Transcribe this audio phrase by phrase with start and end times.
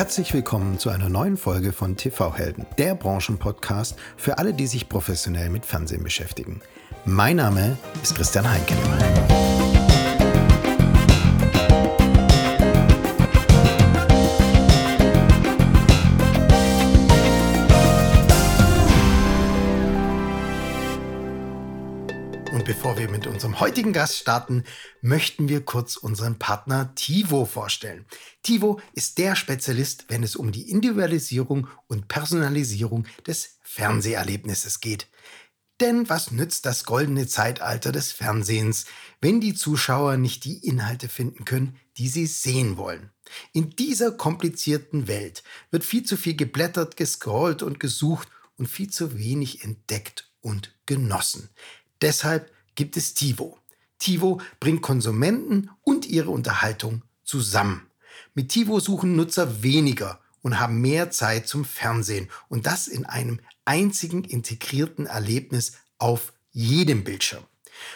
[0.00, 4.88] Herzlich willkommen zu einer neuen Folge von TV Helden, der Branchenpodcast für alle, die sich
[4.88, 6.62] professionell mit Fernsehen beschäftigen.
[7.04, 8.72] Mein Name ist Christian Heinke.
[23.00, 24.62] Wir mit unserem heutigen Gast starten,
[25.00, 28.04] möchten wir kurz unseren Partner Tivo vorstellen.
[28.42, 35.08] Tivo ist der Spezialist, wenn es um die Individualisierung und Personalisierung des Fernseherlebnisses geht.
[35.80, 38.84] Denn was nützt das goldene Zeitalter des Fernsehens,
[39.22, 43.10] wenn die Zuschauer nicht die Inhalte finden können, die sie sehen wollen?
[43.54, 49.18] In dieser komplizierten Welt wird viel zu viel geblättert, gescrollt und gesucht und viel zu
[49.18, 51.48] wenig entdeckt und genossen.
[52.02, 53.58] Deshalb gibt es TiVo.
[53.98, 57.90] TiVo bringt Konsumenten und ihre Unterhaltung zusammen.
[58.32, 63.38] Mit TiVo suchen Nutzer weniger und haben mehr Zeit zum Fernsehen und das in einem
[63.66, 67.44] einzigen integrierten Erlebnis auf jedem Bildschirm.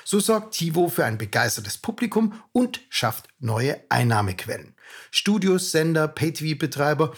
[0.05, 4.75] So sorgt TiVo für ein begeistertes Publikum und schafft neue Einnahmequellen.
[5.11, 7.14] Studios, Sender, Pay-TV-Betreiber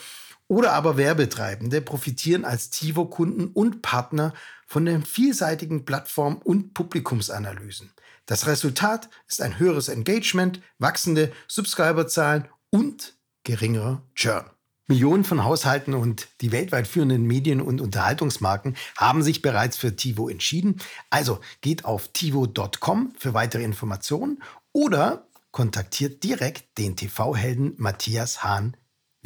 [0.47, 4.33] oder aber Werbetreibende profitieren als TiVo-Kunden und Partner
[4.67, 7.91] von den vielseitigen Plattform- und Publikumsanalysen.
[8.27, 14.45] Das Resultat ist ein höheres Engagement, wachsende Subscriberzahlen und geringerer Churn.
[14.89, 20.29] Millionen von Haushalten und die weltweit führenden Medien- und Unterhaltungsmarken haben sich bereits für TiVo
[20.29, 20.79] entschieden.
[21.09, 28.77] Also geht auf tivo.com für weitere Informationen oder kontaktiert direkt den TV-Helden Matthias Hahn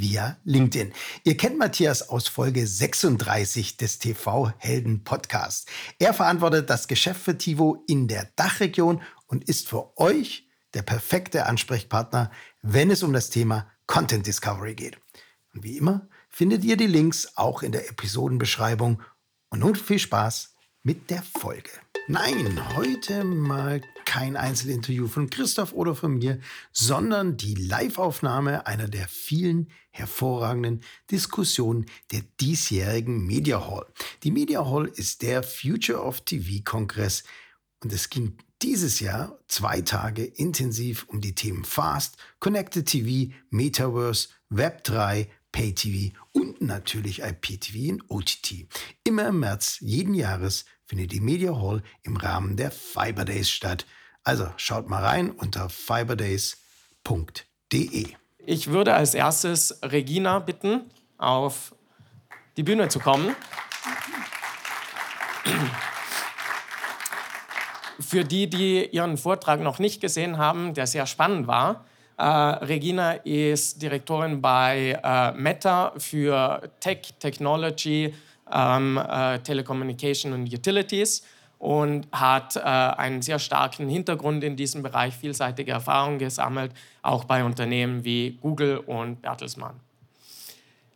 [0.02, 0.94] via LinkedIn.
[1.24, 5.68] Ihr kennt Matthias aus Folge 36 des TV Helden Podcasts.
[6.00, 11.46] Er verantwortet das Geschäft für Tivo in der Dachregion und ist für euch der perfekte
[11.46, 12.32] Ansprechpartner,
[12.64, 14.98] wenn es um das Thema Content Discovery geht.
[15.54, 19.04] Und wie immer findet ihr die Links auch in der Episodenbeschreibung.
[19.50, 21.70] Und nun viel Spaß mit der Folge.
[22.08, 23.81] Nein, heute mal
[24.12, 26.38] kein Einzelinterview von Christoph oder von mir,
[26.74, 33.86] sondern die Liveaufnahme einer der vielen hervorragenden Diskussionen der diesjährigen Media Hall.
[34.24, 37.24] Die Media Hall ist der Future of TV Kongress
[37.80, 44.28] und es ging dieses Jahr zwei Tage intensiv um die Themen Fast, Connected TV, Metaverse,
[44.52, 48.68] Web3, Pay TV und natürlich IPTV und OTT.
[49.06, 53.86] Immer im März jeden Jahres findet die Media Hall im Rahmen der Fiber Days statt.
[54.24, 58.09] Also schaut mal rein unter fiberdays.de.
[58.46, 60.82] Ich würde als erstes Regina bitten,
[61.18, 61.74] auf
[62.58, 63.36] die Bühne zu kommen.
[68.00, 71.86] Für die, die ihren Vortrag noch nicht gesehen haben, der sehr spannend war,
[72.18, 78.14] äh, Regina ist Direktorin bei äh, Meta für Tech, Technology,
[78.52, 81.24] ähm, äh, Telecommunication und Utilities
[81.62, 86.72] und hat äh, einen sehr starken Hintergrund in diesem Bereich, vielseitige Erfahrungen gesammelt,
[87.04, 89.80] auch bei Unternehmen wie Google und Bertelsmann.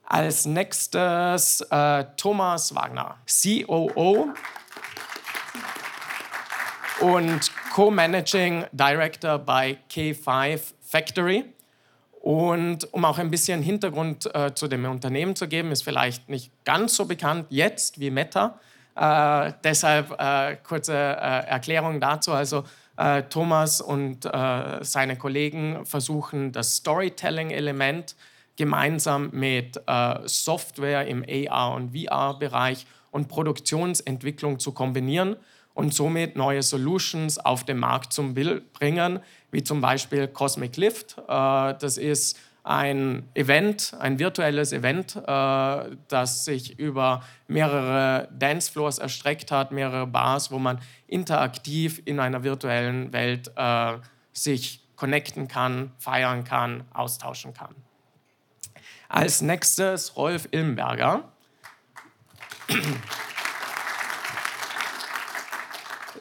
[0.08, 4.34] Als nächstes äh, Thomas Wagner, COO
[7.00, 11.46] und Co-Managing Director bei K5 Factory.
[12.22, 16.52] Und um auch ein bisschen Hintergrund äh, zu dem Unternehmen zu geben, ist vielleicht nicht
[16.64, 18.60] ganz so bekannt jetzt wie Meta.
[18.96, 22.32] Äh, deshalb äh, kurze äh, Erklärung dazu.
[22.32, 22.64] Also
[22.98, 28.16] äh, Thomas und äh, seine Kollegen versuchen das Storytelling-Element
[28.58, 29.82] gemeinsam mit
[30.24, 35.36] Software im AR- und VR-Bereich und Produktionsentwicklung zu kombinieren
[35.74, 39.20] und somit neue Solutions auf den Markt Bild bringen,
[39.52, 41.18] wie zum Beispiel Cosmic Lift.
[41.28, 49.72] das ist ein Event, ein virtuelles Event, äh, das sich über mehrere Dancefloors erstreckt hat,
[49.72, 53.98] mehrere Bars, wo man interaktiv in einer virtuellen Welt äh,
[54.34, 57.76] sich connecten kann, feiern kann, austauschen kann.
[59.10, 61.24] Als nächstes Rolf Ilmberger.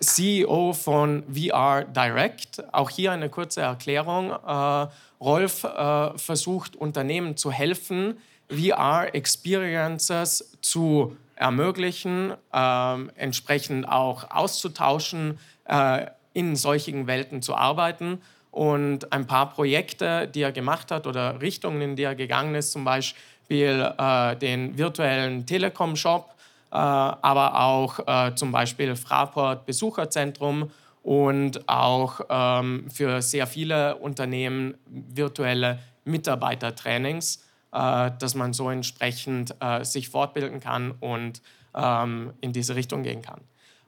[0.04, 2.62] CEO von VR Direct.
[2.72, 4.30] Auch hier eine kurze Erklärung.
[4.30, 4.86] Äh,
[5.20, 8.18] Rolf äh, versucht Unternehmen zu helfen,
[8.50, 18.20] VR-Experiences zu ermöglichen, äh, entsprechend auch auszutauschen, äh, in solchen Welten zu arbeiten.
[18.50, 22.72] Und ein paar Projekte, die er gemacht hat oder Richtungen, in die er gegangen ist,
[22.72, 26.33] zum Beispiel äh, den virtuellen Telekom-Shop,
[26.76, 30.71] aber auch äh, zum Beispiel Fraport Besucherzentrum
[31.03, 37.44] und auch ähm, für sehr viele Unternehmen virtuelle Mitarbeitertrainings.
[37.75, 41.43] äh, dass man so entsprechend äh, sich fortbilden kann und
[41.75, 43.41] ähm, in diese Richtung gehen kann.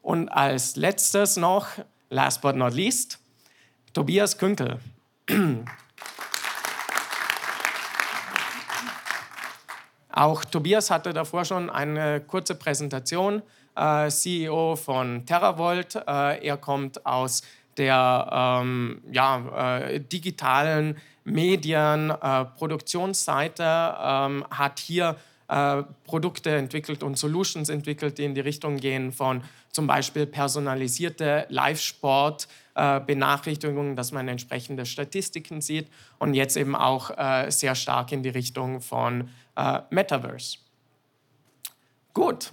[0.02, 1.68] Und als letztes noch,
[2.10, 3.20] last but not least,
[3.92, 4.80] Tobias Künkel.
[10.16, 13.42] Auch Tobias hatte davor schon eine kurze Präsentation,
[13.76, 15.94] äh, CEO von TerraVolt.
[15.94, 17.42] Äh, er kommt aus
[17.76, 22.44] der ähm, ja, äh, digitalen Medien, äh,
[24.00, 25.16] ähm, hat hier
[25.48, 31.44] äh, Produkte entwickelt und Solutions entwickelt, die in die Richtung gehen von zum Beispiel personalisierte
[31.50, 35.88] Live-Sport, äh, Benachrichtigungen, dass man entsprechende Statistiken sieht
[36.18, 40.58] und jetzt eben auch äh, sehr stark in die Richtung von äh, Metaverse.
[42.12, 42.52] Gut,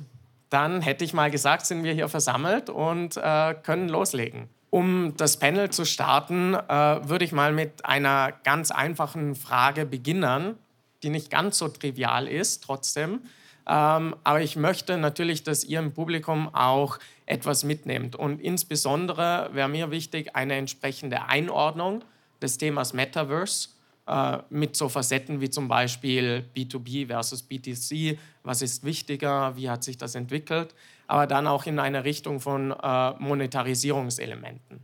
[0.50, 4.50] dann hätte ich mal gesagt, sind wir hier versammelt und äh, können loslegen.
[4.70, 10.56] Um das Panel zu starten, äh, würde ich mal mit einer ganz einfachen Frage beginnen,
[11.04, 13.22] die nicht ganz so trivial ist, trotzdem.
[13.68, 18.16] Ähm, aber ich möchte natürlich, dass ihr im Publikum auch etwas mitnehmt.
[18.16, 22.04] Und insbesondere wäre mir wichtig eine entsprechende Einordnung
[22.42, 23.70] des Themas Metaverse
[24.06, 28.20] äh, mit so Facetten wie zum Beispiel B2B versus BTC.
[28.44, 29.56] Was ist wichtiger?
[29.56, 30.76] Wie hat sich das entwickelt?
[31.08, 34.82] Aber dann auch in eine Richtung von äh, Monetarisierungselementen.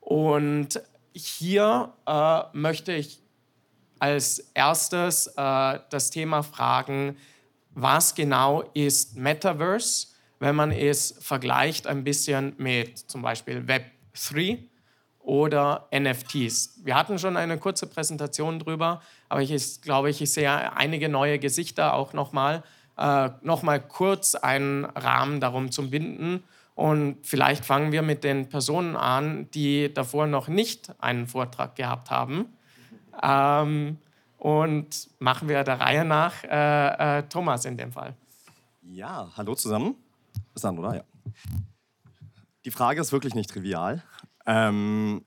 [0.00, 0.80] Und
[1.12, 3.20] hier äh, möchte ich
[3.98, 7.16] als erstes äh, das Thema fragen,
[7.80, 10.08] was genau ist Metaverse,
[10.40, 13.86] wenn man es vergleicht ein bisschen mit zum Beispiel Web
[14.30, 14.58] 3
[15.20, 16.80] oder NFTs.
[16.84, 21.94] Wir hatten schon eine kurze Präsentation drüber, aber ich glaube, ich sehe einige neue Gesichter
[21.94, 22.64] auch nochmal.
[22.96, 26.42] Äh, nochmal kurz einen Rahmen darum zu binden.
[26.74, 32.10] Und vielleicht fangen wir mit den Personen an, die davor noch nicht einen Vortrag gehabt
[32.10, 32.46] haben.
[33.22, 33.98] Ähm,
[34.38, 38.14] und machen wir der Reihe nach äh, äh, Thomas in dem Fall.
[38.82, 39.96] Ja, hallo zusammen.
[40.54, 40.96] Ist an, oder?
[40.96, 41.02] Ja.
[42.64, 44.02] Die Frage ist wirklich nicht trivial,
[44.46, 45.24] ähm,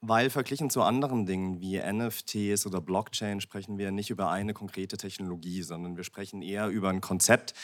[0.00, 4.96] weil verglichen zu anderen Dingen wie NFTs oder Blockchain sprechen wir nicht über eine konkrete
[4.96, 7.54] Technologie, sondern wir sprechen eher über ein Konzept,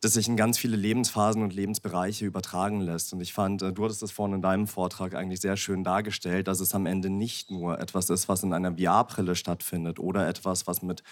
[0.00, 3.12] das sich in ganz viele Lebensphasen und Lebensbereiche übertragen lässt.
[3.12, 6.48] Und ich fand, äh, du hattest das vorhin in deinem Vortrag eigentlich sehr schön dargestellt,
[6.48, 10.66] dass es am Ende nicht nur etwas ist, was in einer VR-Brille stattfindet oder etwas,
[10.66, 11.02] was mit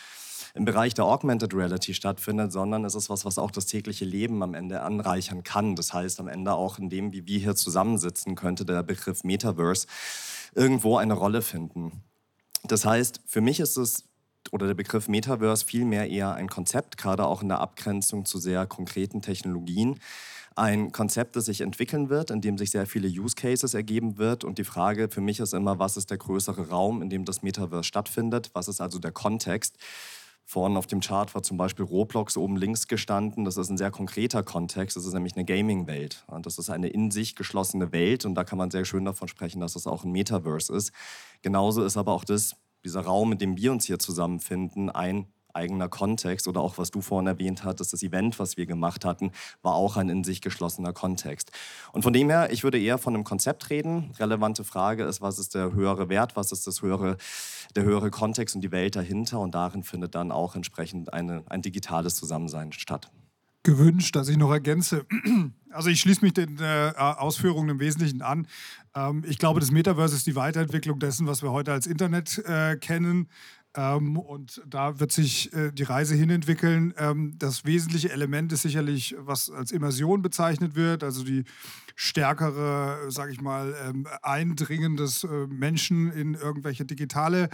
[0.55, 4.43] im Bereich der Augmented Reality stattfindet, sondern es ist was, was auch das tägliche Leben
[4.43, 5.76] am Ende anreichern kann.
[5.76, 9.87] Das heißt, am Ende auch in dem, wie wir hier zusammensitzen, könnte der Begriff Metaverse
[10.55, 12.05] irgendwo eine Rolle finden.
[12.64, 14.07] Das heißt, für mich ist es
[14.53, 18.67] oder der Begriff Metaverse vielmehr eher ein Konzept, gerade auch in der Abgrenzung zu sehr
[18.67, 19.99] konkreten Technologien.
[20.56, 24.43] Ein Konzept, das sich entwickeln wird, in dem sich sehr viele Use Cases ergeben wird.
[24.43, 27.43] Und die Frage für mich ist immer, was ist der größere Raum, in dem das
[27.43, 28.50] Metaverse stattfindet?
[28.55, 29.77] Was ist also der Kontext?
[30.45, 33.45] Vorne auf dem Chart war zum Beispiel Roblox oben links gestanden.
[33.45, 34.97] Das ist ein sehr konkreter Kontext.
[34.97, 36.25] Das ist nämlich eine Gaming-Welt.
[36.41, 38.25] Das ist eine in sich geschlossene Welt.
[38.25, 40.91] Und da kann man sehr schön davon sprechen, dass es das auch ein Metaverse ist.
[41.43, 45.88] Genauso ist aber auch das dieser Raum, in dem wir uns hier zusammenfinden, ein eigener
[45.88, 49.32] Kontext oder auch was du vorhin erwähnt hattest, das Event, was wir gemacht hatten,
[49.62, 51.50] war auch ein in sich geschlossener Kontext.
[51.92, 54.12] Und von dem her, ich würde eher von einem Konzept reden.
[54.19, 57.16] Relevante Frage ist, was ist der höhere Wert, was ist das höhere,
[57.75, 61.62] der höhere Kontext und die Welt dahinter und darin findet dann auch entsprechend eine, ein
[61.62, 63.11] digitales Zusammensein statt
[63.68, 65.04] gewünscht, dass ich noch ergänze.
[65.70, 68.48] Also ich schließe mich den äh, Ausführungen im Wesentlichen an.
[68.96, 72.76] Ähm, ich glaube, das Metaverse ist die Weiterentwicklung dessen, was wir heute als Internet äh,
[72.76, 73.28] kennen.
[73.78, 76.92] Ähm, und da wird sich äh, die Reise hinentwickeln.
[76.99, 81.44] Ähm, das wesentliche Element ist sicherlich, was als Immersion bezeichnet wird, also die
[81.94, 87.50] stärkere, sage ich mal, ähm, Eindringen des äh, Menschen in irgendwelche digitale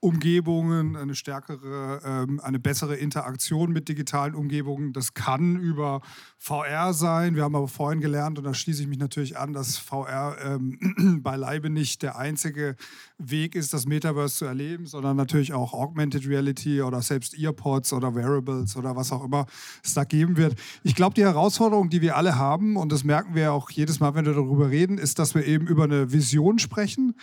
[0.00, 4.92] Umgebungen, eine stärkere, ähm, eine bessere Interaktion mit digitalen Umgebungen.
[4.92, 6.00] Das kann über
[6.38, 7.34] VR sein.
[7.34, 11.20] Wir haben aber vorhin gelernt, und da schließe ich mich natürlich an, dass VR ähm,
[11.22, 12.76] beileibe nicht der einzige
[13.18, 18.14] Weg ist, das Metaverse zu erleben, sondern natürlich auch Augmented Reality oder selbst Earpods oder
[18.14, 19.46] Wearables oder was auch immer
[19.82, 20.54] es da geben wird.
[20.84, 24.14] Ich glaube, die Herausforderung, die wir alle haben, und das merken wir auch jedes Mal,
[24.14, 27.14] wenn wir darüber reden, ist, dass wir eben über eine Vision sprechen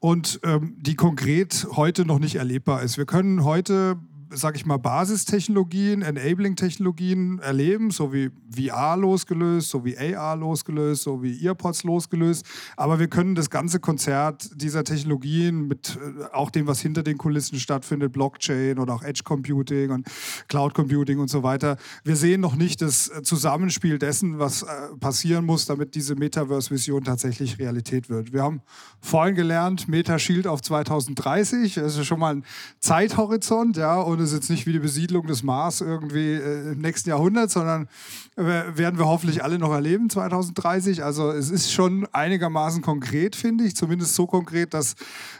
[0.00, 2.96] und ähm, die konkret heute noch nicht erlebbar ist.
[2.96, 3.98] Wir können heute
[4.34, 11.22] sage ich mal, Basistechnologien, Enabling-Technologien erleben, so wie VR losgelöst, so wie AR losgelöst, so
[11.22, 12.44] wie Earpods losgelöst.
[12.76, 17.18] Aber wir können das ganze Konzert dieser Technologien mit äh, auch dem, was hinter den
[17.18, 20.06] Kulissen stattfindet, Blockchain oder auch Edge Computing und
[20.48, 21.76] Cloud Computing und so weiter.
[22.04, 24.66] Wir sehen noch nicht das Zusammenspiel dessen, was äh,
[25.00, 28.32] passieren muss, damit diese Metaverse-Vision tatsächlich Realität wird.
[28.32, 28.62] Wir haben
[29.00, 32.44] vorhin gelernt, Meta Shield auf 2030, das ist schon mal ein
[32.80, 37.08] Zeithorizont, ja, und ist jetzt nicht wie die Besiedlung des Mars irgendwie äh, im nächsten
[37.08, 37.88] Jahrhundert, sondern
[38.36, 41.04] äh, werden wir hoffentlich alle noch erleben 2030.
[41.04, 44.94] Also es ist schon einigermaßen konkret, finde ich, zumindest so konkret, dass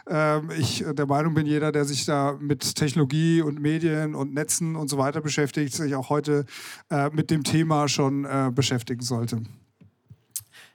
[0.07, 4.75] ähm, ich der Meinung bin, jeder, der sich da mit Technologie und Medien und Netzen
[4.75, 6.45] und so weiter beschäftigt, sich auch heute
[6.89, 9.41] äh, mit dem Thema schon äh, beschäftigen sollte.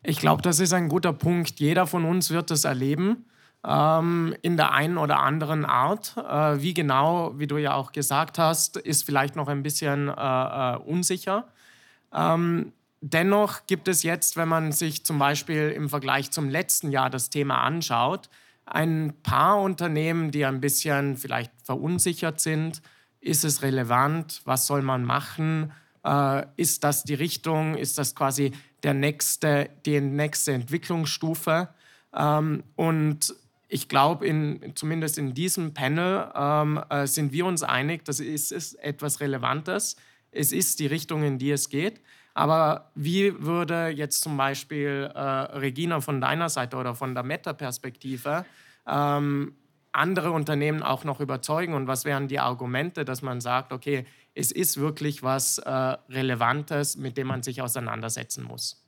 [0.02, 1.61] Ich glaube, das ist ein guter Punkt.
[1.61, 3.25] Jeder von uns wird das erleben
[3.67, 6.17] ähm, in der einen oder anderen Art.
[6.17, 10.12] Äh, wie genau, wie du ja auch gesagt hast, ist vielleicht noch ein bisschen äh,
[10.12, 11.47] äh, unsicher.
[12.12, 17.11] Ähm, dennoch gibt es jetzt, wenn man sich zum Beispiel im Vergleich zum letzten Jahr
[17.11, 18.29] das Thema anschaut,
[18.64, 22.81] ein paar Unternehmen, die ein bisschen vielleicht verunsichert sind.
[23.21, 24.43] Ist es relevant?
[24.45, 25.73] Was soll man machen?
[26.05, 27.75] Äh, ist das die Richtung?
[27.76, 28.52] Ist das quasi
[28.83, 31.69] der nächste, die nächste Entwicklungsstufe?
[32.14, 33.35] Ähm, und
[33.73, 38.50] ich glaube, in, zumindest in diesem Panel ähm, äh, sind wir uns einig, dass es
[38.50, 39.95] ist etwas Relevantes.
[40.33, 42.00] Es ist die Richtung, in die es geht.
[42.35, 48.45] Aber wie würde jetzt zum Beispiel äh, Regina von deiner Seite oder von der Meta-Perspektive
[48.89, 49.55] ähm,
[49.93, 51.75] andere Unternehmen auch noch überzeugen?
[51.75, 56.97] Und was wären die Argumente, dass man sagt, okay, es ist wirklich was äh, Relevantes,
[56.97, 58.79] mit dem man sich auseinandersetzen muss?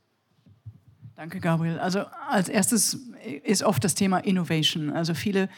[1.22, 1.78] Danke, Gabriel.
[1.78, 2.98] Also als erstes
[3.44, 4.90] ist oft das Thema Innovation.
[4.90, 5.48] Also viele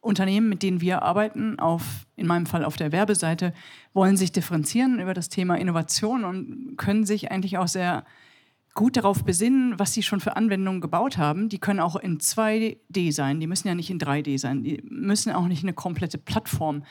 [0.00, 1.84] Unternehmen, mit denen wir arbeiten, auf,
[2.16, 3.54] in meinem Fall auf der Werbeseite,
[3.92, 8.04] wollen sich differenzieren über das Thema Innovation und können sich eigentlich auch sehr
[8.74, 11.48] gut darauf besinnen, was sie schon für Anwendungen gebaut haben.
[11.48, 15.30] Die können auch in 2D sein, die müssen ja nicht in 3D sein, die müssen
[15.30, 16.82] auch nicht eine komplette Plattform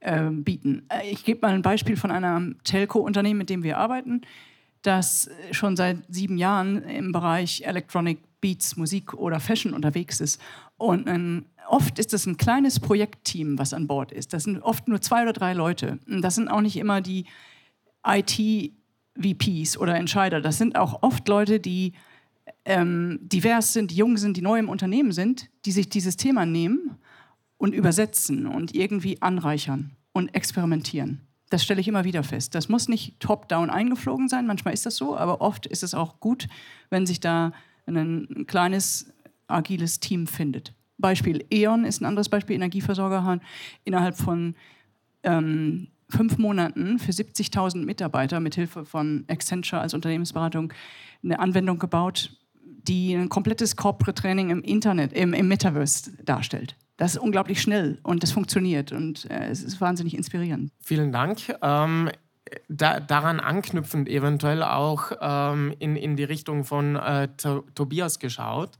[0.00, 0.86] äh, bieten.
[0.88, 4.22] Äh, ich gebe mal ein Beispiel von einem Telco-Unternehmen, mit dem wir arbeiten
[4.86, 10.40] das schon seit sieben Jahren im Bereich Electronic Beats, Musik oder Fashion unterwegs ist.
[10.76, 14.32] Und ein, oft ist es ein kleines Projektteam, was an Bord ist.
[14.32, 15.98] Das sind oft nur zwei oder drei Leute.
[16.06, 17.24] Und das sind auch nicht immer die
[18.06, 20.40] IT-VPs oder Entscheider.
[20.40, 21.92] Das sind auch oft Leute, die
[22.64, 26.46] ähm, divers sind, die jung sind, die neu im Unternehmen sind, die sich dieses Thema
[26.46, 26.98] nehmen
[27.56, 31.26] und übersetzen und irgendwie anreichern und experimentieren.
[31.50, 32.54] Das stelle ich immer wieder fest.
[32.54, 36.18] Das muss nicht top-down eingeflogen sein, manchmal ist das so, aber oft ist es auch
[36.20, 36.48] gut,
[36.90, 37.52] wenn sich da
[37.86, 39.12] ein kleines,
[39.46, 40.74] agiles Team findet.
[40.98, 43.40] Beispiel E.ON ist ein anderes Beispiel, Energieversorger haben
[43.84, 44.54] innerhalb von
[45.22, 50.72] ähm, fünf Monaten für 70.000 Mitarbeiter mit Hilfe von Accenture als Unternehmensberatung
[51.22, 56.76] eine Anwendung gebaut, die ein komplettes Corporate Training im Internet, im, im Metaverse darstellt.
[56.96, 60.72] Das ist unglaublich schnell und das funktioniert und äh, es ist wahnsinnig inspirierend.
[60.80, 61.54] Vielen Dank.
[61.62, 62.10] Ähm,
[62.68, 67.28] da, daran anknüpfend eventuell auch ähm, in, in die Richtung von äh,
[67.74, 68.78] Tobias geschaut.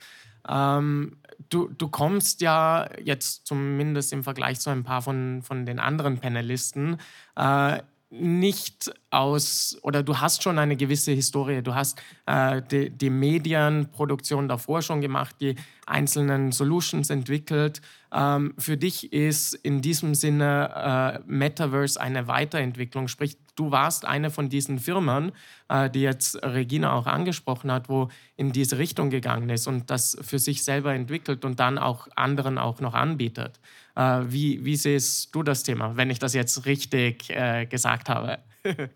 [0.48, 1.16] Ähm,
[1.48, 6.18] du, du kommst ja jetzt zumindest im Vergleich zu ein paar von, von den anderen
[6.18, 6.98] Panelisten
[7.34, 7.80] äh,
[8.20, 11.62] nicht aus, oder du hast schon eine gewisse Historie.
[11.62, 15.54] Du hast äh, die, die, Medienproduktion davor schon gemacht, die
[15.86, 17.80] einzelnen Solutions entwickelt.
[18.12, 23.08] Ähm, für dich ist in diesem Sinne äh, Metaverse eine Weiterentwicklung.
[23.08, 25.32] Sprich, du warst eine von diesen Firmen,
[25.68, 30.16] äh, die jetzt Regina auch angesprochen hat, wo in diese Richtung gegangen ist und das
[30.20, 33.60] für sich selber entwickelt und dann auch anderen auch noch anbietet.
[33.96, 38.38] Äh, wie, wie siehst du das Thema, wenn ich das jetzt richtig äh, gesagt habe?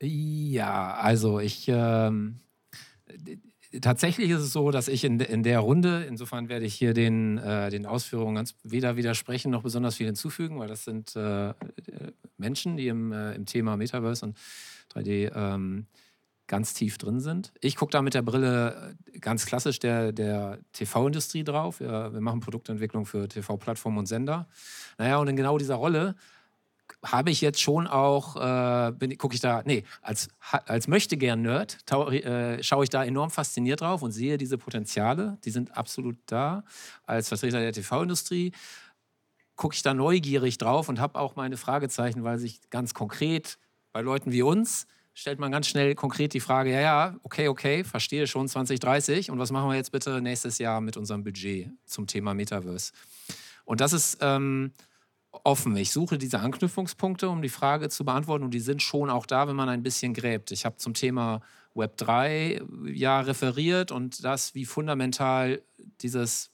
[0.00, 1.66] ja, also ich.
[1.68, 2.40] Ähm,
[3.80, 7.38] tatsächlich ist es so, dass ich in, in der Runde, insofern werde ich hier den,
[7.38, 11.54] äh, den Ausführungen ganz weder widersprechen noch besonders viel hinzufügen, weil das sind äh,
[12.36, 14.36] Menschen, die im, äh, im Thema Metaverse und
[14.94, 15.86] 3D ähm,
[16.50, 17.52] ganz tief drin sind.
[17.60, 21.78] Ich gucke da mit der Brille äh, ganz klassisch der, der TV-Industrie drauf.
[21.78, 24.48] Wir, wir, machen Produktentwicklung für TV-Plattformen und Sender.
[24.98, 26.16] Naja, und in genau dieser Rolle
[27.04, 32.82] habe ich jetzt schon auch, äh, gucke ich da, nee, als, als Möchtegern-Nerd äh, schaue
[32.82, 36.64] ich da enorm fasziniert drauf und sehe diese Potenziale, die sind absolut da.
[37.06, 38.50] Als Vertreter der TV-Industrie
[39.54, 43.56] gucke ich da neugierig drauf und habe auch meine Fragezeichen, weil sich ganz konkret
[43.92, 47.84] bei Leuten wie uns stellt man ganz schnell konkret die Frage, ja, ja, okay, okay,
[47.84, 52.06] verstehe schon 2030 und was machen wir jetzt bitte nächstes Jahr mit unserem Budget zum
[52.06, 52.92] Thema Metaverse?
[53.64, 54.72] Und das ist ähm,
[55.30, 55.76] offen.
[55.76, 59.48] Ich suche diese Anknüpfungspunkte, um die Frage zu beantworten und die sind schon auch da,
[59.48, 60.50] wenn man ein bisschen gräbt.
[60.50, 61.40] Ich habe zum Thema
[61.74, 65.62] Web 3 ja referiert und das, wie fundamental
[66.00, 66.50] dieses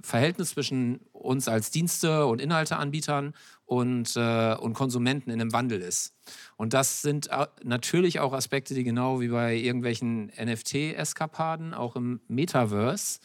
[0.00, 3.34] Verhältnis zwischen uns als Dienste- und Inhalteanbietern
[3.72, 6.14] und, äh, und Konsumenten in einem Wandel ist.
[6.56, 7.30] Und das sind
[7.64, 13.20] natürlich auch Aspekte, die genau wie bei irgendwelchen NFT-Eskapaden, auch im Metaverse,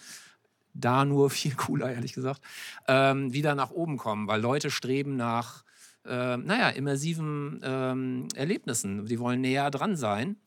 [0.74, 2.42] da nur viel cooler, ehrlich gesagt,
[2.88, 5.66] ähm, wieder nach oben kommen, weil Leute streben nach
[6.06, 9.06] äh, naja, immersiven ähm, Erlebnissen.
[9.06, 10.38] Die wollen näher dran sein.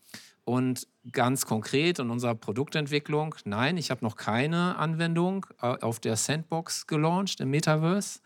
[0.44, 6.16] Und ganz konkret in unserer Produktentwicklung, nein, ich habe noch keine Anwendung äh, auf der
[6.16, 8.20] Sandbox gelauncht im Metaverse.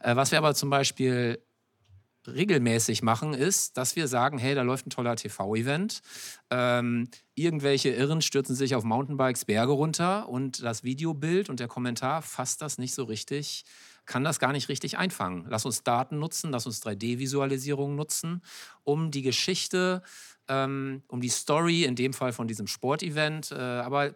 [0.00, 1.40] Äh, was wir aber zum Beispiel
[2.26, 6.00] regelmäßig machen, ist, dass wir sagen, hey, da läuft ein toller TV-Event.
[6.50, 12.22] Ähm, irgendwelche Irren stürzen sich auf Mountainbikes Berge runter und das Videobild und der Kommentar
[12.22, 13.64] fasst das nicht so richtig,
[14.10, 15.46] kann das gar nicht richtig einfangen.
[15.48, 18.42] Lass uns Daten nutzen, lass uns 3D-Visualisierung nutzen,
[18.82, 20.02] um die Geschichte,
[20.48, 24.12] ähm, um die Story, in dem Fall von diesem Sportevent, äh, aber äh,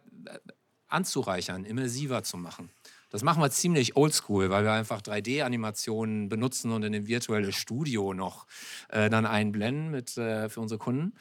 [0.88, 2.70] anzureichern, immersiver zu machen.
[3.10, 8.14] Das machen wir ziemlich oldschool, weil wir einfach 3D-Animationen benutzen und in dem virtuellen Studio
[8.14, 8.48] noch
[8.88, 11.14] äh, dann einblenden mit, äh, für unsere Kunden.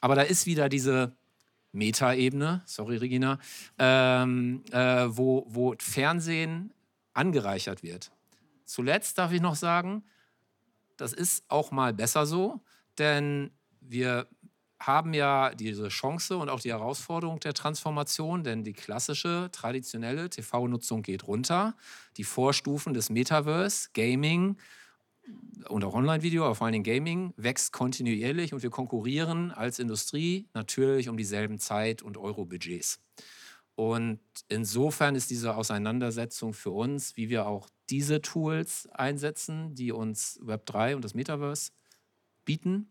[0.00, 1.14] Aber da ist wieder diese
[1.72, 3.38] Meta-Ebene, sorry Regina,
[3.78, 6.72] ähm, äh, wo, wo Fernsehen
[7.12, 8.13] angereichert wird.
[8.74, 10.02] Zuletzt darf ich noch sagen,
[10.96, 12.60] das ist auch mal besser so,
[12.98, 14.26] denn wir
[14.80, 21.02] haben ja diese Chance und auch die Herausforderung der Transformation, denn die klassische, traditionelle TV-Nutzung
[21.02, 21.76] geht runter.
[22.16, 24.56] Die Vorstufen des Metaverse, Gaming
[25.68, 31.08] und auch Online-Video, aber vor allem Gaming, wächst kontinuierlich und wir konkurrieren als Industrie natürlich
[31.08, 32.98] um dieselben Zeit- und Euro-Budgets.
[33.76, 40.40] Und insofern ist diese Auseinandersetzung für uns, wie wir auch diese Tools einsetzen, die uns
[40.42, 41.72] Web3 und das Metaverse
[42.44, 42.88] bieten,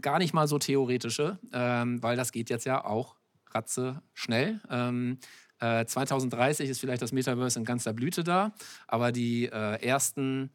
[0.00, 3.16] gar nicht mal so theoretische, ähm, weil das geht jetzt ja auch
[3.50, 4.60] ratze schnell.
[4.70, 5.18] Ähm,
[5.60, 8.52] äh, 2030 ist vielleicht das Metaverse in ganzer Blüte da,
[8.86, 10.50] aber die äh, ersten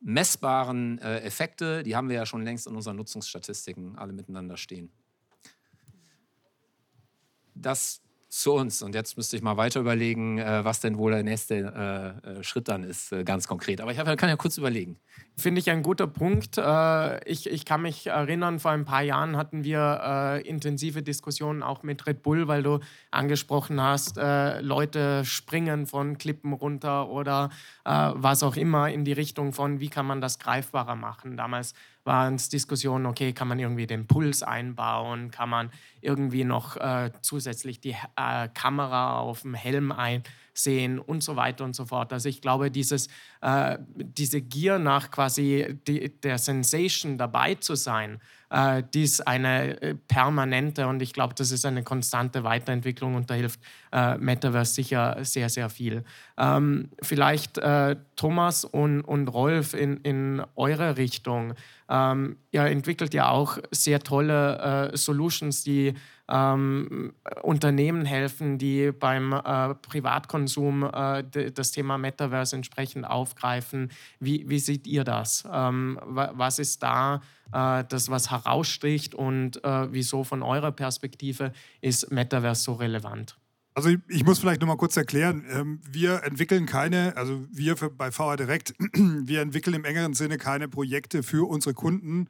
[0.00, 4.92] messbaren äh, Effekte, die haben wir ja schon längst in unseren Nutzungsstatistiken alle miteinander stehen.
[7.54, 8.01] Das
[8.32, 8.80] zu uns.
[8.80, 12.42] Und jetzt müsste ich mal weiter überlegen, äh, was denn wohl der nächste äh, äh
[12.42, 13.82] Schritt dann ist, äh, ganz konkret.
[13.82, 14.96] Aber ich hab, kann ja kurz überlegen.
[15.36, 16.56] Finde ich ein guter Punkt.
[16.56, 21.62] Äh, ich, ich kann mich erinnern, vor ein paar Jahren hatten wir äh, intensive Diskussionen
[21.62, 27.50] auch mit Red Bull, weil du angesprochen hast, Leute springen von Klippen runter oder
[27.84, 31.36] was auch immer in die Richtung von, wie kann man das greifbarer machen.
[31.36, 36.76] Damals waren es Diskussionen, okay, kann man irgendwie den Puls einbauen, kann man irgendwie noch
[36.76, 42.12] äh, zusätzlich die äh, Kamera auf dem Helm einsehen und so weiter und so fort.
[42.12, 43.08] Also ich glaube, dieses,
[43.40, 48.20] äh, diese Gier nach quasi die, der Sensation dabei zu sein,
[48.52, 53.30] äh, die ist eine äh, permanente und ich glaube, das ist eine konstante Weiterentwicklung und
[53.30, 53.60] da hilft
[53.92, 56.04] äh, Metaverse sicher sehr, sehr viel.
[56.36, 61.54] Ähm, vielleicht äh, Thomas und, und Rolf in, in eure Richtung.
[61.88, 65.94] Ähm, ihr entwickelt ja auch sehr tolle äh, Solutions, die
[66.32, 73.90] ähm, Unternehmen helfen, die beim äh, Privatkonsum äh, das Thema Metaverse entsprechend aufgreifen.
[74.18, 75.44] Wie, wie seht ihr das?
[75.52, 77.20] Ähm, was ist da
[77.52, 83.36] äh, das, was heraussticht und äh, wieso von eurer Perspektive ist Metaverse so relevant?
[83.74, 87.74] Also ich, ich, muss vielleicht noch mal kurz erklären, ähm, wir entwickeln keine, also wir
[87.74, 92.28] bei VR Direct, wir entwickeln im engeren Sinne keine Projekte für unsere Kunden,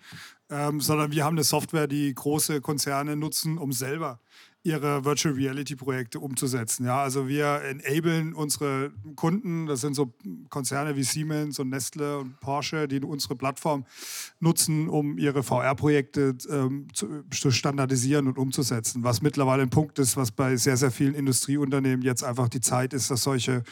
[0.51, 4.21] ähm, sondern wir haben eine Software, die große Konzerne nutzen, um selber
[4.65, 6.87] ihre Virtual Reality Projekte umzusetzen.
[6.87, 10.15] Ja, also wir enablen unsere Kunden, das sind so
[10.51, 13.85] Konzerne wie Siemens und Nestle und Porsche, die unsere Plattform
[14.39, 19.03] nutzen, um ihre VR-Projekte ähm, zu, zu, standardisieren und umzusetzen.
[19.03, 22.93] Was mittlerweile ein Punkt ist, was bei sehr, sehr vielen Industrieunternehmen jetzt einfach die Zeit
[22.93, 23.65] ist, dass solche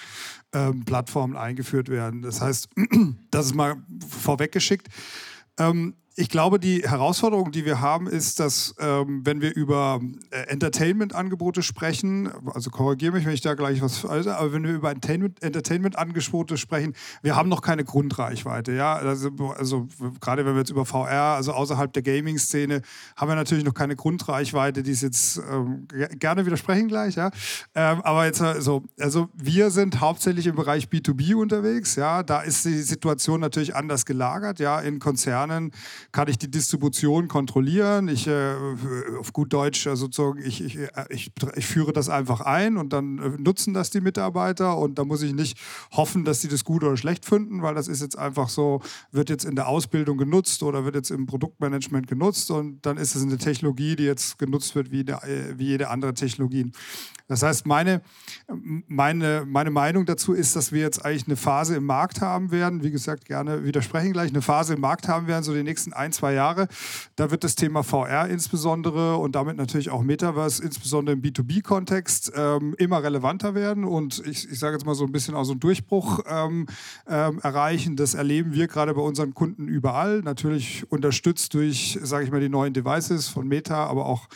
[0.53, 2.23] ähm, Plattformen eingeführt werden.
[2.23, 2.69] Das heißt,
[3.31, 3.77] das ist mal
[4.09, 4.89] vorweggeschickt.
[5.57, 10.43] Ähm, ich glaube, die Herausforderung, die wir haben, ist, dass ähm, wenn wir über äh,
[10.49, 14.91] Entertainment-Angebote sprechen, also korrigiere mich, wenn ich da gleich was falsche, aber wenn wir über
[14.91, 18.73] Entertainment-Angebote sprechen, wir haben noch keine Grundreichweite.
[18.73, 18.97] Ja?
[18.97, 19.89] Also, also
[20.21, 22.83] gerade wenn wir jetzt über VR, also außerhalb der Gaming-Szene,
[23.17, 25.87] haben wir natürlich noch keine Grundreichweite, die ist jetzt ähm,
[26.19, 27.15] gerne widersprechen gleich.
[27.15, 27.31] Ja?
[27.77, 31.95] Ähm, aber jetzt also, also wir sind hauptsächlich im Bereich B2B unterwegs.
[31.95, 32.25] Ja?
[32.25, 34.59] Da ist die Situation natürlich anders gelagert.
[34.59, 34.81] Ja?
[34.81, 35.71] In Konzernen
[36.13, 38.09] kann ich die Distribution kontrollieren.
[38.09, 38.55] Ich, äh,
[39.19, 42.93] auf gut Deutsch, also sozusagen, ich, ich, äh, ich, ich, führe das einfach ein und
[42.93, 45.59] dann äh, nutzen das die Mitarbeiter und da muss ich nicht
[45.93, 48.81] hoffen, dass sie das gut oder schlecht finden, weil das ist jetzt einfach so,
[49.13, 53.15] wird jetzt in der Ausbildung genutzt oder wird jetzt im Produktmanagement genutzt und dann ist
[53.15, 56.73] es eine Technologie, die jetzt genutzt wird wie, eine, äh, wie jede andere Technologie.
[57.31, 58.03] Das heißt, meine,
[58.89, 62.83] meine, meine Meinung dazu ist, dass wir jetzt eigentlich eine Phase im Markt haben werden,
[62.83, 66.13] wie gesagt, gerne widersprechen gleich, eine Phase im Markt haben werden, so die nächsten ein,
[66.13, 66.67] zwei Jahre.
[67.17, 72.75] Da wird das Thema VR insbesondere und damit natürlich auch Metaverse, insbesondere im B2B-Kontext, ähm,
[72.79, 75.61] immer relevanter werden und ich, ich sage jetzt mal so ein bisschen auch so einen
[75.61, 76.67] Durchbruch ähm,
[77.07, 77.97] ähm, erreichen.
[77.97, 80.21] Das erleben wir gerade bei unseren Kunden überall.
[80.23, 84.29] Natürlich unterstützt durch, sage ich mal, die neuen Devices von Meta, aber auch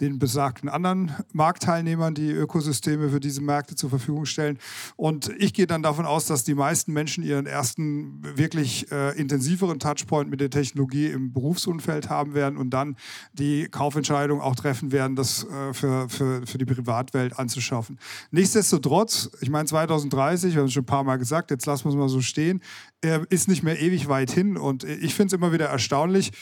[0.00, 4.58] den besagten anderen Marktteilnehmern, die Ökosysteme für diese Märkte zur Verfügung stellen.
[4.96, 9.78] Und ich gehe dann davon aus, dass die meisten Menschen ihren ersten wirklich äh, intensiveren
[9.78, 12.96] Touchpoint mit der Technologie im Berufsumfeld haben werden und dann
[13.32, 17.98] die Kaufentscheidung auch treffen werden, das äh, für, für, für die Privatwelt anzuschaffen.
[18.30, 21.90] Nichtsdestotrotz, ich meine 2030, wir haben es schon ein paar Mal gesagt, jetzt lassen wir
[21.90, 22.62] es mal so stehen,
[23.00, 24.56] äh, ist nicht mehr ewig weit hin.
[24.56, 26.32] Und ich finde es immer wieder erstaunlich,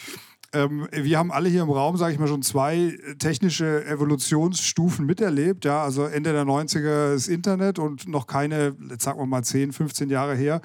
[0.52, 5.64] ähm, wir haben alle hier im Raum, sage ich mal, schon zwei technische Evolutionsstufen miterlebt.
[5.64, 9.72] Ja, also Ende der 90er das Internet und noch keine, jetzt sagen wir mal 10,
[9.72, 10.60] 15 Jahre her,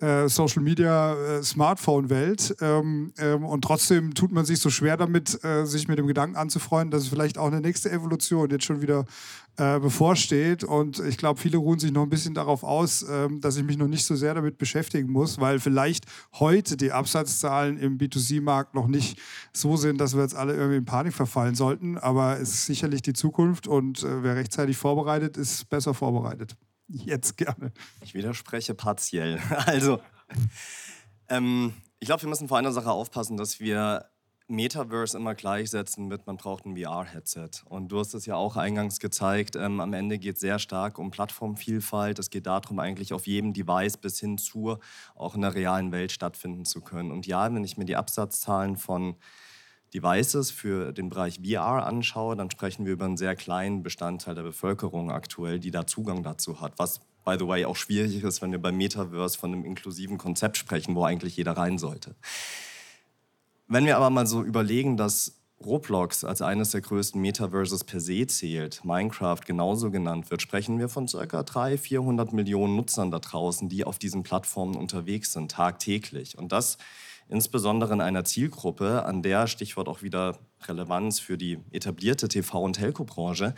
[0.00, 2.56] äh, Social Media, äh, Smartphone-Welt.
[2.60, 6.36] Ähm, ähm, und trotzdem tut man sich so schwer damit, äh, sich mit dem Gedanken
[6.36, 9.04] anzufreunden, dass es vielleicht auch eine nächste Evolution jetzt schon wieder
[9.56, 10.64] äh, bevorsteht.
[10.64, 13.76] Und ich glaube, viele ruhen sich noch ein bisschen darauf aus, ähm, dass ich mich
[13.76, 18.88] noch nicht so sehr damit beschäftigen muss, weil vielleicht heute die Absatzzahlen im B2C-Markt noch
[18.88, 19.20] nicht
[19.52, 21.98] so sind, dass wir jetzt alle irgendwie in Panik verfallen sollten.
[21.98, 26.56] Aber es ist sicherlich die Zukunft und äh, wer rechtzeitig vorbereitet, ist besser vorbereitet.
[26.88, 27.72] Jetzt gerne.
[28.02, 29.38] Ich widerspreche partiell.
[29.66, 30.00] Also,
[31.28, 34.04] ähm, ich glaube, wir müssen vor einer Sache aufpassen, dass wir
[34.54, 37.50] Metaverse immer gleichsetzen mit, man braucht ein VR-Headset.
[37.66, 40.98] Und du hast es ja auch eingangs gezeigt, ähm, am Ende geht es sehr stark
[40.98, 42.18] um Plattformvielfalt.
[42.18, 44.78] Es geht darum, eigentlich auf jedem Device bis hin zu
[45.14, 47.10] auch in der realen Welt stattfinden zu können.
[47.10, 49.16] Und ja, wenn ich mir die Absatzzahlen von
[49.94, 54.42] Devices für den Bereich VR anschaue, dann sprechen wir über einen sehr kleinen Bestandteil der
[54.42, 56.72] Bevölkerung aktuell, die da Zugang dazu hat.
[56.78, 60.56] Was, by the way, auch schwierig ist, wenn wir beim Metaverse von einem inklusiven Konzept
[60.56, 62.16] sprechen, wo eigentlich jeder rein sollte.
[63.66, 68.26] Wenn wir aber mal so überlegen, dass Roblox als eines der größten Metaverses per se
[68.26, 71.42] zählt, Minecraft genauso genannt wird, sprechen wir von ca.
[71.42, 76.36] 300, 400 Millionen Nutzern da draußen, die auf diesen Plattformen unterwegs sind, tagtäglich.
[76.36, 76.76] Und das
[77.28, 82.74] insbesondere in einer Zielgruppe, an der Stichwort auch wieder Relevanz für die etablierte TV- und
[82.74, 83.54] Telco-Branche,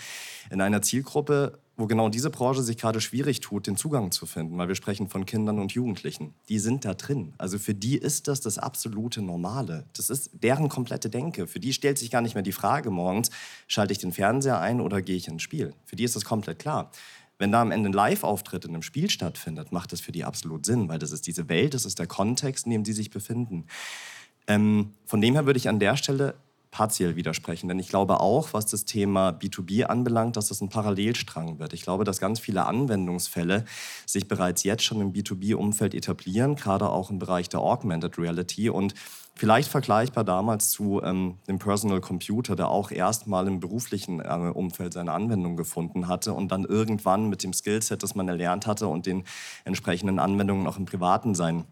[0.51, 4.57] in einer Zielgruppe, wo genau diese Branche sich gerade schwierig tut, den Zugang zu finden,
[4.57, 6.35] weil wir sprechen von Kindern und Jugendlichen.
[6.49, 7.35] Die sind da drin.
[7.39, 9.85] Also für die ist das das absolute Normale.
[9.95, 11.47] Das ist deren komplette Denke.
[11.47, 13.31] Für die stellt sich gar nicht mehr die Frage morgens,
[13.67, 15.75] schalte ich den Fernseher ein oder gehe ich ins Spiel?
[15.85, 16.91] Für die ist das komplett klar.
[17.39, 20.65] Wenn da am Ende ein Live-Auftritt in einem Spiel stattfindet, macht das für die absolut
[20.65, 23.67] Sinn, weil das ist diese Welt, das ist der Kontext, in dem sie sich befinden.
[24.47, 26.35] Ähm, von dem her würde ich an der Stelle
[26.77, 27.69] partiell widersprechen.
[27.69, 31.73] Denn ich glaube auch, was das Thema B2B anbelangt, dass das ein Parallelstrang wird.
[31.73, 33.65] Ich glaube, dass ganz viele Anwendungsfälle
[34.05, 38.93] sich bereits jetzt schon im B2B-Umfeld etablieren, gerade auch im Bereich der Augmented Reality und
[39.37, 44.95] vielleicht vergleichbar damals zu ähm, dem Personal Computer, der auch erstmal im beruflichen äh, Umfeld
[44.95, 49.07] seine Anwendung gefunden hatte und dann irgendwann mit dem Skillset, das man erlernt hatte und
[49.07, 49.25] den
[49.65, 51.65] entsprechenden Anwendungen auch im privaten sein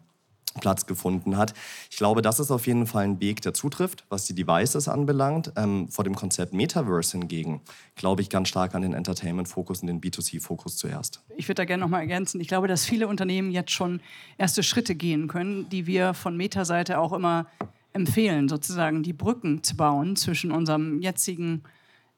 [0.61, 1.55] Platz gefunden hat.
[1.91, 5.53] Ich glaube, das ist auf jeden Fall ein Weg, der zutrifft, was die Devices anbelangt.
[5.57, 7.61] Ähm, vor dem Konzept Metaverse hingegen
[7.97, 11.23] glaube ich ganz stark an den Entertainment-Fokus und den B2C-Fokus zuerst.
[11.37, 12.41] Ich würde da gerne noch mal ergänzen.
[12.41, 14.01] Ich glaube, dass viele Unternehmen jetzt schon
[14.39, 17.47] erste Schritte gehen können, die wir von Meta-Seite auch immer
[17.93, 21.63] empfehlen, sozusagen die Brücken zu bauen zwischen unserem jetzigen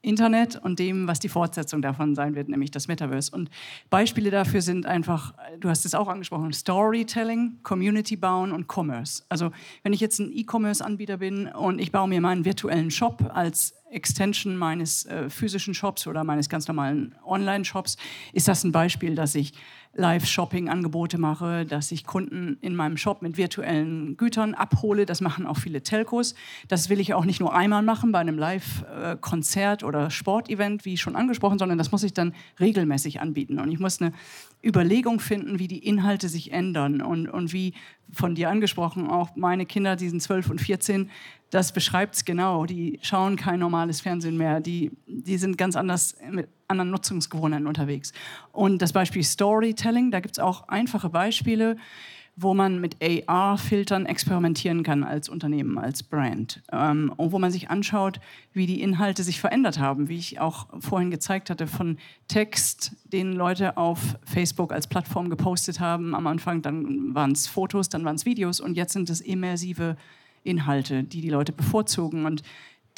[0.07, 3.35] Internet und dem, was die Fortsetzung davon sein wird, nämlich das Metaverse.
[3.35, 3.51] Und
[3.91, 9.25] Beispiele dafür sind einfach, du hast es auch angesprochen, Storytelling, Community bauen und Commerce.
[9.29, 9.51] Also
[9.83, 14.57] wenn ich jetzt ein E-Commerce-Anbieter bin und ich baue mir meinen virtuellen Shop als Extension
[14.57, 17.97] meines äh, physischen Shops oder meines ganz normalen Online-Shops,
[18.33, 19.55] ist das ein Beispiel, dass ich
[19.97, 25.07] Live-Shopping-Angebote mache, dass ich Kunden in meinem Shop mit virtuellen Gütern abhole.
[25.07, 26.35] Das machen auch viele Telcos.
[26.69, 31.17] Das will ich auch nicht nur einmal machen bei einem Live-Konzert oder Sportevent, wie schon
[31.17, 33.59] angesprochen, sondern das muss ich dann regelmäßig anbieten.
[33.59, 34.13] Und ich muss eine
[34.63, 37.75] Überlegung finden, wie die Inhalte sich ändern und, und wie
[38.13, 41.11] von dir angesprochen, auch meine Kinder, die sind 12 und 14,
[41.51, 42.67] das beschreibt es genau.
[42.67, 44.61] Die schauen kein normales Fernsehen mehr.
[44.61, 48.13] Die, die sind ganz anders mit anderen Nutzungsgewohnheiten unterwegs.
[48.53, 51.77] Und das Beispiel Storytelling, da gibt es auch einfache Beispiele,
[52.39, 56.63] wo man mit AR-Filtern experimentieren kann als Unternehmen, als Brand.
[56.71, 58.21] Ähm, und wo man sich anschaut,
[58.53, 61.97] wie die Inhalte sich verändert haben, wie ich auch vorhin gezeigt hatte, von
[62.29, 66.15] Text, den Leute auf Facebook als Plattform gepostet haben.
[66.15, 69.97] Am Anfang dann waren es Fotos, dann waren es Videos und jetzt sind es immersive
[70.47, 72.25] Inhalte, die die Leute bevorzugen.
[72.27, 72.43] Und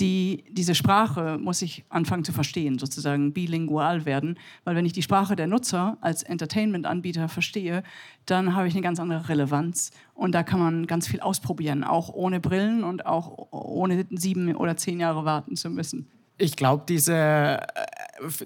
[0.01, 4.39] die, diese Sprache muss ich anfangen zu verstehen, sozusagen bilingual werden.
[4.65, 7.83] Weil wenn ich die Sprache der Nutzer als Entertainment-Anbieter verstehe,
[8.27, 9.91] dann habe ich eine ganz andere Relevanz.
[10.15, 14.77] Und da kann man ganz viel ausprobieren, auch ohne Brillen und auch ohne sieben oder
[14.77, 16.09] zehn Jahre warten zu müssen.
[16.41, 17.67] Ich glaube, diese, äh,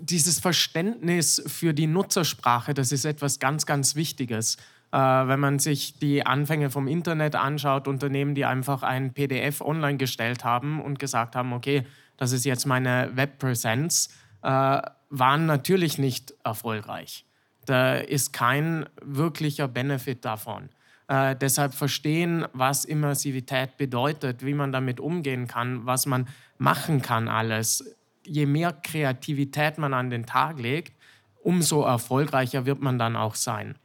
[0.01, 4.57] dieses Verständnis für die Nutzersprache, das ist etwas ganz, ganz Wichtiges.
[4.93, 9.97] Äh, wenn man sich die Anfänge vom Internet anschaut, Unternehmen, die einfach ein PDF online
[9.97, 11.87] gestellt haben und gesagt haben, okay,
[12.19, 14.11] das ist jetzt meine Webpräsenz,
[14.43, 17.25] äh, waren natürlich nicht erfolgreich.
[17.65, 20.69] Da ist kein wirklicher Benefit davon.
[21.09, 26.29] Äh, deshalb verstehen, was Immersivität bedeutet, wie man damit umgehen kann, was man
[26.59, 27.97] machen kann alles.
[28.25, 30.95] Je mehr Kreativität man an den Tag legt,
[31.43, 33.77] umso erfolgreicher wird man dann auch sein.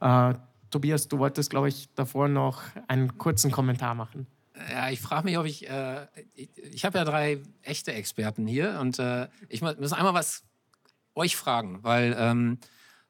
[0.00, 0.34] Äh,
[0.70, 4.26] Tobias, du wolltest, glaube ich, davor noch einen kurzen Kommentar machen.
[4.70, 5.68] Ja, ich frage mich, ob ich.
[5.68, 10.44] Äh, ich, ich habe ja drei echte Experten hier und äh, ich muss einmal was
[11.14, 12.58] euch fragen, weil ähm,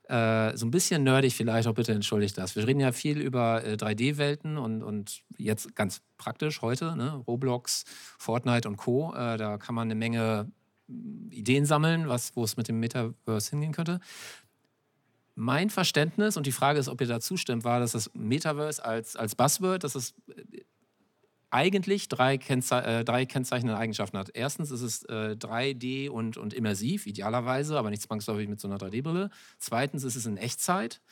[0.08, 2.54] äh, so ein bisschen nerdig vielleicht, auch bitte entschuldigt das.
[2.54, 7.24] Wir reden ja viel über äh, 3D-Welten und, und jetzt ganz praktisch heute, ne?
[7.26, 7.84] Roblox,
[8.18, 9.12] Fortnite und Co.
[9.14, 10.50] Äh, da kann man eine Menge
[10.86, 14.00] mm, Ideen sammeln, wo es mit dem Metaverse hingehen könnte.
[15.38, 19.16] Mein Verständnis, und die Frage ist, ob ihr da zustimmt, war, dass das Metaverse als,
[19.16, 20.62] als Buzzword, dass es äh,
[21.50, 24.30] eigentlich drei, Kennze äh, drei kennzeichnende Eigenschaften hat.
[24.32, 28.78] Erstens ist es äh, 3D und, und immersiv, idealerweise, aber nicht zwangsläufig mit so einer
[28.78, 29.28] 3D-Brille.
[29.58, 31.02] Zweitens ist es in Echtzeit.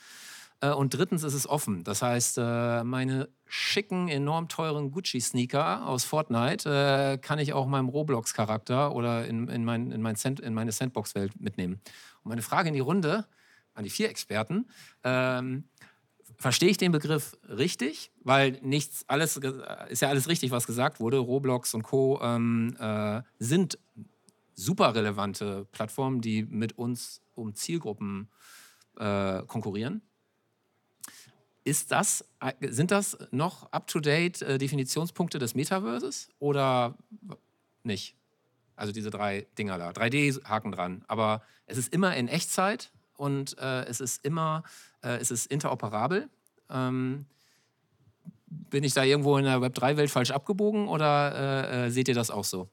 [0.59, 1.83] Äh, und drittens ist es offen.
[1.83, 8.95] Das heißt, äh, meine schicken, enorm teuren Gucci-Sneaker aus Fortnite kann ich auch meinem Roblox-Charakter
[8.95, 11.79] oder in, in, mein, in, mein in meine Sandbox-Welt mitnehmen.
[12.23, 13.27] Und meine Frage in die Runde
[13.75, 14.67] an die vier Experten.
[15.03, 15.65] Ähm,
[16.37, 18.11] verstehe ich den Begriff richtig?
[18.23, 19.37] Weil nichts, alles
[19.89, 21.17] ist ja alles richtig, was gesagt wurde.
[21.17, 22.19] Roblox und Co.
[22.21, 23.77] Ähm, äh, sind
[24.53, 28.29] super relevante Plattformen, die mit uns um Zielgruppen
[28.97, 30.01] äh, konkurrieren.
[31.63, 32.23] Ist das,
[32.61, 36.95] sind das noch up-to-date äh, Definitionspunkte des Metaverses oder
[37.83, 38.15] nicht?
[38.75, 39.89] Also diese drei Dinger da.
[39.89, 41.03] 3D-Haken dran.
[41.07, 44.63] Aber es ist immer in Echtzeit und äh, es ist immer,
[45.03, 46.29] äh, es ist interoperabel.
[46.69, 47.25] Ähm,
[48.47, 52.31] bin ich da irgendwo in der Web3-Welt falsch abgebogen oder äh, äh, seht ihr das
[52.31, 52.69] auch so?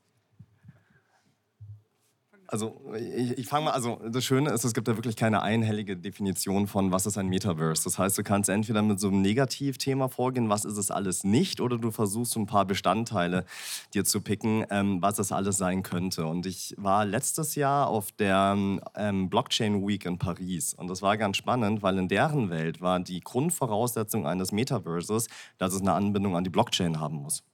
[2.52, 2.78] Also
[3.16, 6.66] ich, ich fange mal, also das Schöne ist, es gibt da wirklich keine einhellige Definition
[6.66, 7.82] von, was ist ein Metaverse.
[7.84, 11.62] Das heißt, du kannst entweder mit so einem Negativthema vorgehen, was ist es alles nicht,
[11.62, 13.46] oder du versuchst so ein paar Bestandteile
[13.94, 16.26] dir zu picken, ähm, was es alles sein könnte.
[16.26, 18.54] Und ich war letztes Jahr auf der
[18.96, 23.00] ähm, Blockchain Week in Paris und das war ganz spannend, weil in deren Welt war
[23.00, 27.44] die Grundvoraussetzung eines Metaverses, dass es eine Anbindung an die Blockchain haben muss.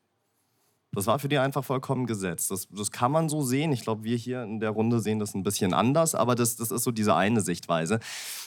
[0.99, 2.51] Das war für die einfach vollkommen gesetzt.
[2.51, 3.71] Das, das kann man so sehen.
[3.71, 6.73] Ich glaube, wir hier in der Runde sehen das ein bisschen anders, aber das, das
[6.73, 8.01] ist so diese eine Sichtweise.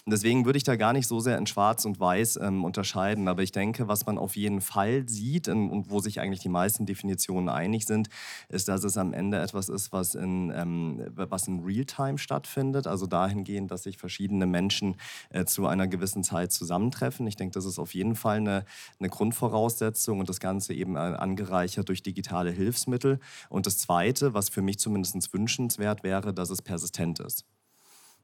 [0.06, 3.30] Und deswegen würde ich da gar nicht so sehr in Schwarz und Weiß ähm, unterscheiden.
[3.30, 6.50] Aber ich denke, was man auf jeden Fall sieht in, und wo sich eigentlich die
[6.50, 8.10] meisten Definitionen einig sind,
[8.50, 11.00] ist, dass es am Ende etwas ist, was in, ähm,
[11.48, 12.86] in Realtime stattfindet.
[12.86, 14.98] Also dahingehend, dass sich verschiedene Menschen
[15.30, 17.26] äh, zu einer gewissen Zeit zusammentreffen.
[17.28, 18.66] Ich denke, das ist auf jeden Fall eine,
[19.00, 23.20] eine Grundvoraussetzung und das Ganze eben äh, angereichert durch digitale digitale Hilfsmittel.
[23.50, 27.46] Und das Zweite, was für mich zumindest wünschenswert wäre, dass es persistent ist.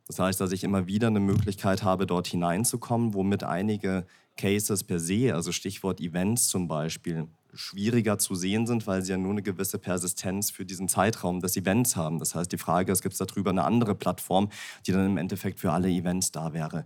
[0.07, 4.05] Das heißt, dass ich immer wieder eine Möglichkeit habe, dort hineinzukommen, womit einige
[4.37, 9.17] Cases per se, also Stichwort Events zum Beispiel, schwieriger zu sehen sind, weil sie ja
[9.17, 12.19] nur eine gewisse Persistenz für diesen Zeitraum des Events haben.
[12.19, 14.49] Das heißt, die Frage ist, gibt es darüber eine andere Plattform,
[14.85, 16.85] die dann im Endeffekt für alle Events da wäre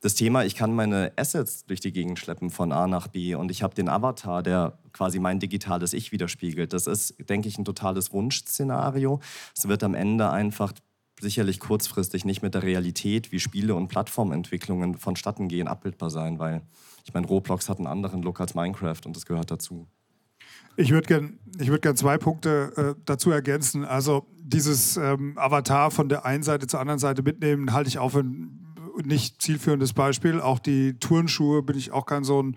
[0.00, 3.50] das Thema, ich kann meine Assets durch die Gegend schleppen von A nach B und
[3.50, 6.72] ich habe den Avatar, der quasi mein digitales Ich widerspiegelt.
[6.72, 9.20] Das ist, denke ich, ein totales Wunschszenario.
[9.56, 10.72] Es wird am Ende einfach
[11.20, 16.62] sicherlich kurzfristig nicht mit der Realität, wie Spiele und Plattformentwicklungen vonstatten gehen, abbildbar sein, weil
[17.04, 19.88] ich meine, Roblox hat einen anderen Look als Minecraft und das gehört dazu.
[20.76, 23.84] Ich würde gerne würd gern zwei Punkte äh, dazu ergänzen.
[23.84, 28.10] Also dieses ähm, Avatar von der einen Seite zur anderen Seite mitnehmen, halte ich auch
[28.10, 28.57] für ein
[29.06, 30.40] nicht zielführendes Beispiel.
[30.40, 32.56] Auch die Turnschuhe bin ich auch kein so ein,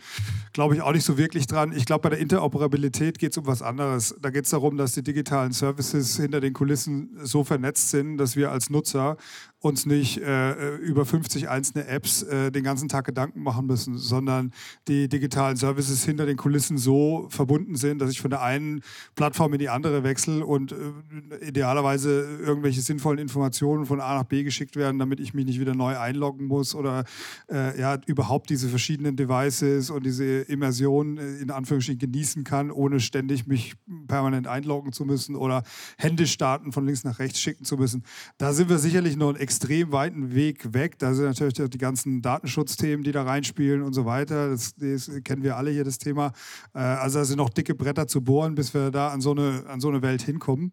[0.54, 1.72] glaube ich auch nicht so wirklich dran.
[1.76, 4.16] Ich glaube, bei der Interoperabilität geht es um was anderes.
[4.22, 8.36] Da geht es darum, dass die digitalen Services hinter den Kulissen so vernetzt sind, dass
[8.36, 9.18] wir als Nutzer
[9.62, 14.52] uns nicht äh, über 50 einzelne Apps äh, den ganzen Tag Gedanken machen müssen, sondern
[14.88, 18.82] die digitalen Services hinter den Kulissen so verbunden sind, dass ich von der einen
[19.15, 24.41] Plattform in die andere wechsle und äh, idealerweise irgendwelche sinnvollen Informationen von A nach B
[24.43, 27.04] geschickt werden, damit ich mich nicht wieder neu einloggen muss oder
[27.52, 33.00] äh, ja, überhaupt diese verschiedenen Devices und diese Immersion äh, in Anführungsstrichen genießen kann, ohne
[33.00, 33.76] ständig mich
[34.08, 35.62] permanent einloggen zu müssen oder
[36.00, 38.04] händisch Daten von links nach rechts schicken zu müssen.
[38.39, 40.98] Da sind wir sicherlich noch einen extrem weiten Weg weg.
[40.98, 44.50] Da sind natürlich die ganzen Datenschutzthemen, die da reinspielen und so weiter.
[44.50, 46.32] Das, das kennen wir alle hier, das Thema.
[46.74, 49.66] Äh, also da sind noch dicke Bretter zu bohren, bis wir da an so eine,
[49.68, 50.72] an so eine Welt hinkommen.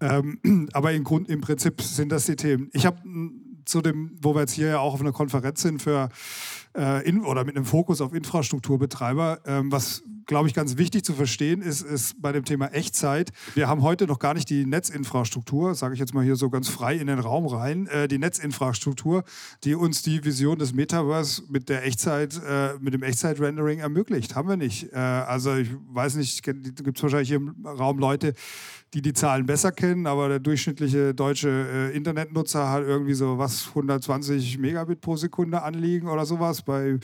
[0.00, 2.68] Ähm, aber im, Grund, im Prinzip sind das die Themen.
[2.74, 2.98] Ich habe
[3.64, 6.10] zu dem, wo wir jetzt hier ja auch auf einer Konferenz sind für
[6.76, 11.14] äh, in, oder mit einem Fokus auf Infrastrukturbetreiber, ähm, was glaube ich, ganz wichtig zu
[11.14, 13.30] verstehen ist, ist bei dem Thema Echtzeit.
[13.54, 16.68] Wir haben heute noch gar nicht die Netzinfrastruktur, sage ich jetzt mal hier so ganz
[16.68, 19.24] frei in den Raum rein, äh, die Netzinfrastruktur,
[19.64, 24.36] die uns die Vision des Metaverse mit der Echtzeit, äh, mit dem Echtzeit-Rendering ermöglicht.
[24.36, 24.92] Haben wir nicht.
[24.92, 28.34] Äh, also ich weiß nicht, gibt es wahrscheinlich im Raum Leute,
[28.94, 33.68] die die Zahlen besser kennen, aber der durchschnittliche deutsche äh, Internetnutzer hat irgendwie so was
[33.68, 36.62] 120 Megabit pro Sekunde anliegen oder sowas.
[36.62, 36.98] Bei,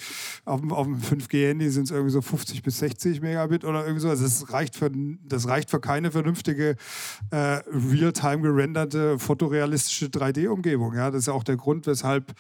[0.45, 4.09] auf, auf dem 5G-Handy sind es irgendwie so 50 bis 60 Megabit oder irgendwie so.
[4.09, 4.91] Also das reicht für,
[5.25, 6.77] das reicht für keine vernünftige
[7.31, 10.95] äh, real-time gerenderte fotorealistische 3D-Umgebung.
[10.95, 11.11] Ja?
[11.11, 12.33] Das ist ja auch der Grund, weshalb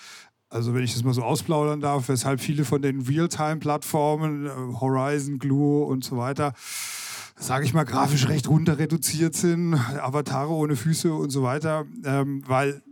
[0.50, 5.40] also wenn ich das mal so ausplaudern darf, weshalb viele von den Realtime-Plattformen, äh, Horizon,
[5.40, 6.52] Glue und so weiter,
[7.36, 12.42] sage ich mal, grafisch recht runter reduziert sind, Avatare ohne Füße und so weiter, ähm,
[12.46, 12.82] weil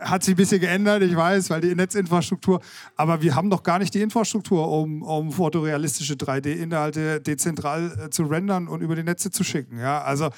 [0.00, 2.60] hat sich ein bisschen geändert, ich weiß, weil die Netzinfrastruktur,
[2.96, 8.24] aber wir haben doch gar nicht die Infrastruktur, um, um fotorealistische 3D-Inhalte dezentral äh, zu
[8.24, 9.78] rendern und über die Netze zu schicken.
[9.78, 10.30] Ja, also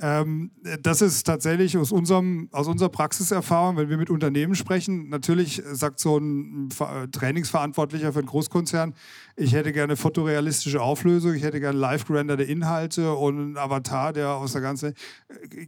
[0.00, 0.50] ähm,
[0.82, 6.00] das ist tatsächlich aus, unserem, aus unserer Praxiserfahrung, wenn wir mit Unternehmen sprechen, natürlich sagt
[6.00, 6.68] so ein
[7.12, 8.94] Trainingsverantwortlicher für einen Großkonzern,
[9.36, 14.30] ich hätte gerne fotorealistische Auflösung, ich hätte gerne live gerenderte Inhalte und einen Avatar, der
[14.30, 14.94] aus der ganzen.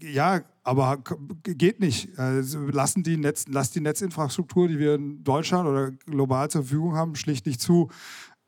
[0.00, 1.02] Ja, aber
[1.42, 2.18] geht nicht.
[2.18, 6.94] Also lassen die Netz, lasst die Netzinfrastruktur, die wir in Deutschland oder global zur Verfügung
[6.94, 7.90] haben, schlicht nicht zu.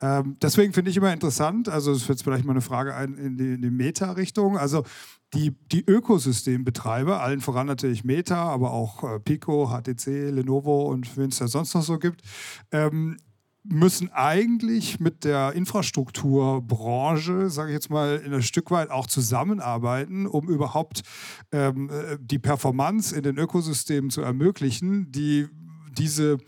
[0.00, 3.61] Ähm, deswegen finde ich immer interessant, also es wird vielleicht mal eine Frage in die,
[3.61, 4.59] die Meta-Richtung.
[4.59, 4.85] Also
[5.33, 11.31] die, die Ökosystembetreiber, allen voran natürlich Meta, aber auch äh, Pico, HTC, Lenovo und wen
[11.31, 12.22] es da sonst noch so gibt,
[12.70, 13.16] ähm,
[13.64, 20.27] müssen eigentlich mit der Infrastrukturbranche, sage ich jetzt mal, in ein Stück weit auch zusammenarbeiten,
[20.27, 21.03] um überhaupt
[21.50, 25.48] ähm, äh, die Performance in den Ökosystemen zu ermöglichen, die
[25.96, 26.38] diese,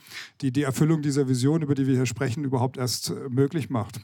[0.41, 4.01] die, die Erfüllung dieser Vision, über die wir hier sprechen, überhaupt erst äh, möglich macht.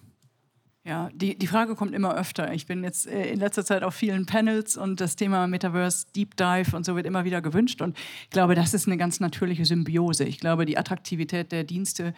[0.84, 2.52] Ja, die, die Frage kommt immer öfter.
[2.52, 6.36] Ich bin jetzt äh, in letzter Zeit auf vielen Panels und das Thema Metaverse, Deep
[6.36, 7.80] Dive und so wird immer wieder gewünscht.
[7.82, 10.24] Und ich glaube, das ist eine ganz natürliche Symbiose.
[10.24, 12.14] Ich glaube, die Attraktivität der Dienste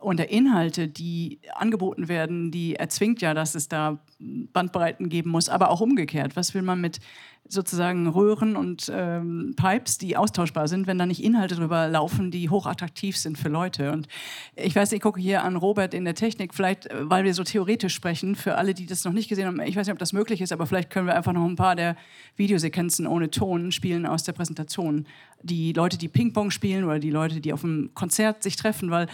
[0.00, 5.48] und der Inhalte, die angeboten werden, die erzwingt ja, dass es da Bandbreiten geben muss,
[5.48, 6.36] aber auch umgekehrt.
[6.36, 7.00] Was will man mit
[7.48, 12.50] sozusagen Röhren und ähm, Pipes, die austauschbar sind, wenn da nicht Inhalte drüber laufen, die
[12.50, 13.92] hochattraktiv sind für Leute.
[13.92, 14.06] Und
[14.54, 17.44] ich weiß, ich gucke hier an Robert in der Technik, vielleicht, äh, weil wir so
[17.44, 20.12] theoretisch sprechen, für alle, die das noch nicht gesehen haben, ich weiß nicht, ob das
[20.12, 21.96] möglich ist, aber vielleicht können wir einfach noch ein paar der
[22.36, 25.06] Videosequenzen ohne Ton spielen aus der Präsentation.
[25.42, 29.08] Die Leute, die Ping-Pong spielen oder die Leute, die auf einem Konzert sich treffen, weil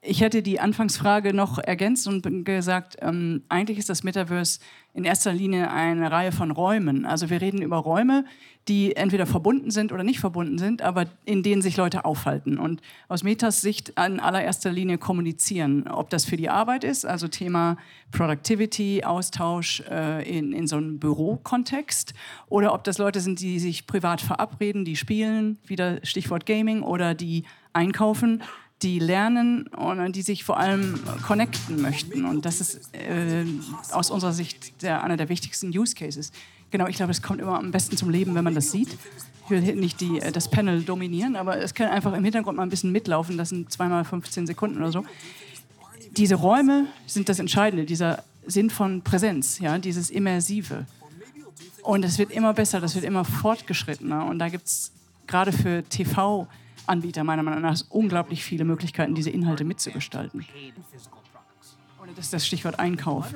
[0.00, 4.60] ich hätte die Anfangsfrage noch ergänzt und gesagt, ähm, eigentlich ist das Metaverse
[4.98, 7.06] in erster Linie eine Reihe von Räumen.
[7.06, 8.24] Also wir reden über Räume,
[8.66, 12.58] die entweder verbunden sind oder nicht verbunden sind, aber in denen sich Leute aufhalten.
[12.58, 17.28] Und aus Metas Sicht in allererster Linie kommunizieren, ob das für die Arbeit ist, also
[17.28, 17.76] Thema
[18.10, 22.12] Productivity, Austausch äh, in, in so einem Bürokontext,
[22.48, 27.14] oder ob das Leute sind, die sich privat verabreden, die spielen, wieder Stichwort Gaming, oder
[27.14, 28.42] die einkaufen
[28.82, 32.24] die lernen und die sich vor allem connecten möchten.
[32.24, 33.44] Und das ist äh,
[33.92, 36.30] aus unserer Sicht der, einer der wichtigsten Use Cases.
[36.70, 38.96] Genau, ich glaube, es kommt immer am besten zum Leben, wenn man das sieht.
[39.44, 42.62] Ich will nicht die, äh, das Panel dominieren, aber es kann einfach im Hintergrund mal
[42.62, 43.36] ein bisschen mitlaufen.
[43.36, 45.04] Das sind zweimal 15 Sekunden oder so.
[46.16, 50.86] Diese Räume sind das Entscheidende, dieser Sinn von Präsenz, ja, dieses Immersive.
[51.82, 54.26] Und es wird immer besser, das wird immer fortgeschrittener.
[54.26, 54.92] Und da gibt es
[55.26, 56.46] gerade für TV
[56.88, 60.44] Anbieter meiner Meinung nach unglaublich viele Möglichkeiten, diese Inhalte mitzugestalten.
[61.98, 63.26] Und das ist das Stichwort Einkauf.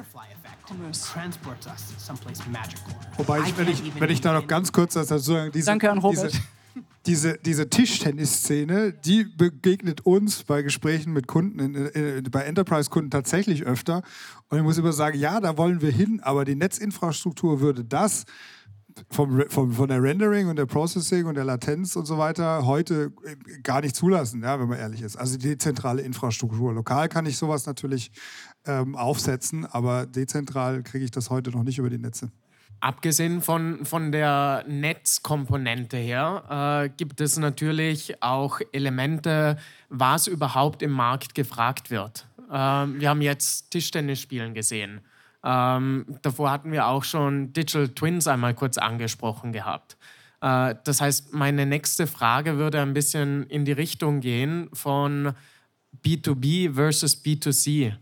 [3.16, 5.98] Wobei, ich, wenn, ich, wenn ich da noch ganz kurz dazu sagen, diese, Danke an
[5.98, 6.32] Robert.
[6.32, 6.42] Diese,
[7.06, 13.64] diese, diese Tischtennisszene, die begegnet uns bei Gesprächen mit Kunden, in, in, bei Enterprise-Kunden tatsächlich
[13.64, 14.02] öfter.
[14.48, 18.24] Und ich muss immer sagen, ja, da wollen wir hin, aber die Netzinfrastruktur würde das
[19.11, 23.12] vom, vom, von der Rendering und der Processing und der Latenz und so weiter heute
[23.24, 25.16] äh, gar nicht zulassen, ja, wenn man ehrlich ist.
[25.16, 26.73] Also dezentrale Infrastruktur.
[26.73, 28.10] Lokal kann ich sowas natürlich
[28.66, 32.31] ähm, aufsetzen, aber dezentral kriege ich das heute noch nicht über die Netze.
[32.81, 39.56] Abgesehen von, von der Netzkomponente her, äh, gibt es natürlich auch Elemente,
[39.88, 42.27] was überhaupt im Markt gefragt wird.
[42.50, 45.00] Äh, wir haben jetzt Tischtennis spielen gesehen.
[45.44, 49.96] Ähm, davor hatten wir auch schon Digital Twins einmal kurz angesprochen gehabt.
[50.40, 55.32] Äh, das heißt, meine nächste Frage würde ein bisschen in die Richtung gehen von
[56.04, 57.94] B2B versus B2C.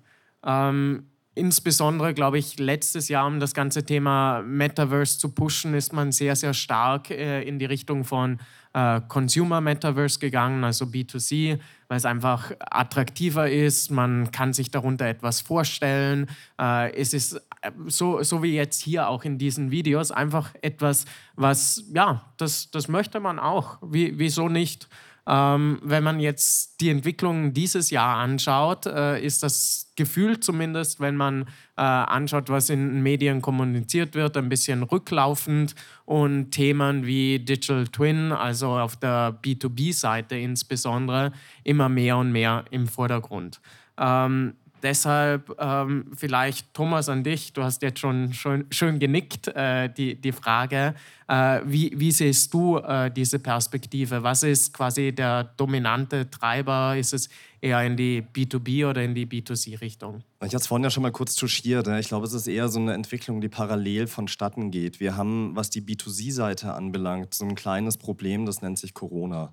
[0.45, 6.13] Ähm, insbesondere, glaube ich, letztes Jahr, um das ganze Thema Metaverse zu pushen, ist man
[6.13, 8.39] sehr, sehr stark äh, in die Richtung von
[8.73, 11.59] äh, Consumer Metaverse gegangen, also B2C,
[11.89, 13.91] weil es einfach attraktiver ist.
[13.91, 16.29] Man kann sich darunter etwas vorstellen.
[16.61, 21.05] Äh, es ist äh, so, so wie jetzt hier auch in diesen Videos einfach etwas,
[21.35, 23.79] was, ja, das, das möchte man auch.
[23.83, 24.89] Wie, wieso nicht?
[25.33, 31.15] Ähm, wenn man jetzt die Entwicklung dieses Jahr anschaut, äh, ist das Gefühl zumindest, wenn
[31.15, 31.43] man
[31.77, 38.33] äh, anschaut, was in Medien kommuniziert wird, ein bisschen rücklaufend und Themen wie Digital Twin,
[38.33, 41.31] also auf der B2B-Seite insbesondere,
[41.63, 43.61] immer mehr und mehr im Vordergrund.
[43.99, 49.89] Ähm, Deshalb ähm, vielleicht Thomas an dich, du hast jetzt schon schön, schön genickt, äh,
[49.93, 50.95] die, die Frage,
[51.29, 54.23] äh, wie, wie siehst du äh, diese Perspektive?
[54.23, 56.97] Was ist quasi der dominante Treiber?
[56.97, 57.29] Ist es
[57.61, 60.25] eher in die B2B oder in die B2C-Richtung?
[60.41, 61.87] Ich hatte es vorhin ja schon mal kurz touchiert.
[61.87, 64.99] Ich glaube, es ist eher so eine Entwicklung, die parallel vonstatten geht.
[64.99, 69.53] Wir haben, was die B2C-Seite anbelangt, so ein kleines Problem, das nennt sich Corona.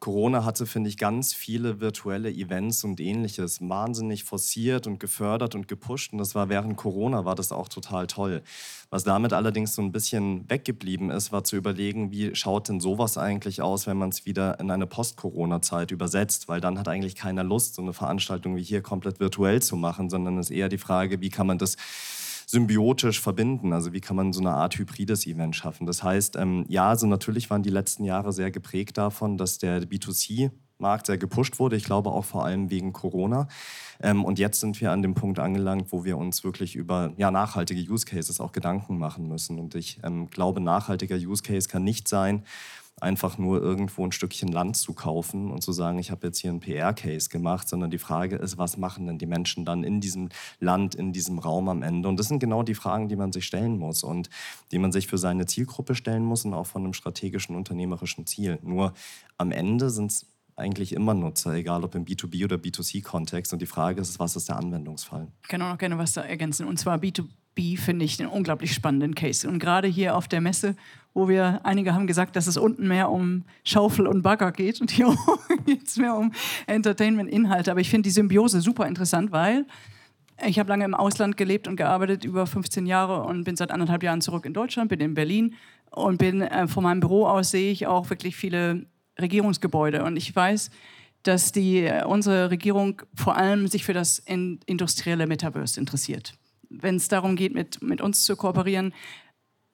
[0.00, 5.66] Corona hatte, finde ich, ganz viele virtuelle Events und ähnliches wahnsinnig forciert und gefördert und
[5.66, 6.12] gepusht.
[6.12, 8.42] Und das war während Corona war das auch total toll.
[8.90, 13.18] Was damit allerdings so ein bisschen weggeblieben ist, war zu überlegen, wie schaut denn sowas
[13.18, 17.44] eigentlich aus, wenn man es wieder in eine Post-Corona-Zeit übersetzt, weil dann hat eigentlich keiner
[17.44, 20.78] Lust, so eine Veranstaltung wie hier komplett virtuell zu machen, sondern es ist eher die
[20.78, 21.76] Frage, wie kann man das
[22.48, 23.74] symbiotisch verbinden.
[23.74, 25.86] Also wie kann man so eine Art hybrides Event schaffen?
[25.86, 29.82] Das heißt, ähm, ja, also natürlich waren die letzten Jahre sehr geprägt davon, dass der
[29.82, 31.76] B2C Markt sehr gepusht wurde.
[31.76, 33.48] Ich glaube auch vor allem wegen Corona.
[34.00, 37.30] Ähm, und jetzt sind wir an dem Punkt angelangt, wo wir uns wirklich über ja,
[37.30, 39.58] nachhaltige Use Cases auch Gedanken machen müssen.
[39.58, 42.44] Und ich ähm, glaube, nachhaltiger Use Case kann nicht sein,
[43.00, 46.50] einfach nur irgendwo ein Stückchen Land zu kaufen und zu sagen, ich habe jetzt hier
[46.50, 50.28] einen PR-Case gemacht, sondern die Frage ist, was machen denn die Menschen dann in diesem
[50.60, 52.08] Land, in diesem Raum am Ende?
[52.08, 54.30] Und das sind genau die Fragen, die man sich stellen muss und
[54.72, 58.58] die man sich für seine Zielgruppe stellen muss und auch von einem strategischen unternehmerischen Ziel.
[58.62, 58.92] Nur
[59.36, 60.26] am Ende sind es
[60.58, 63.52] eigentlich immer Nutzer, egal ob im B2B oder B2C-Kontext.
[63.52, 65.28] Und die Frage ist, was ist der Anwendungsfall?
[65.42, 66.66] Ich kann auch noch gerne was da ergänzen.
[66.66, 69.48] Und zwar B2B finde ich einen unglaublich spannenden Case.
[69.48, 70.74] Und gerade hier auf der Messe,
[71.18, 74.90] wo wir, einige haben gesagt, dass es unten mehr um Schaufel und Bagger geht und
[74.92, 75.14] hier
[75.66, 76.32] geht es mehr um
[76.66, 77.72] Entertainment-Inhalte.
[77.72, 79.66] Aber ich finde die Symbiose super interessant, weil
[80.46, 84.04] ich habe lange im Ausland gelebt und gearbeitet, über 15 Jahre und bin seit anderthalb
[84.04, 85.56] Jahren zurück in Deutschland, bin in Berlin
[85.90, 88.86] und bin äh, von meinem Büro aus sehe ich auch wirklich viele
[89.20, 90.04] Regierungsgebäude.
[90.04, 90.70] Und ich weiß,
[91.24, 96.34] dass die, äh, unsere Regierung vor allem sich für das in, industrielle Metaverse interessiert.
[96.70, 98.92] Wenn es darum geht, mit, mit uns zu kooperieren,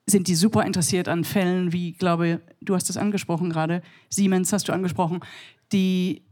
[0.06, 4.68] sind die super interessiert an Fällen wie, glaube du hast es angesprochen gerade, Siemens hast
[4.68, 5.20] du angesprochen,
[5.72, 6.22] die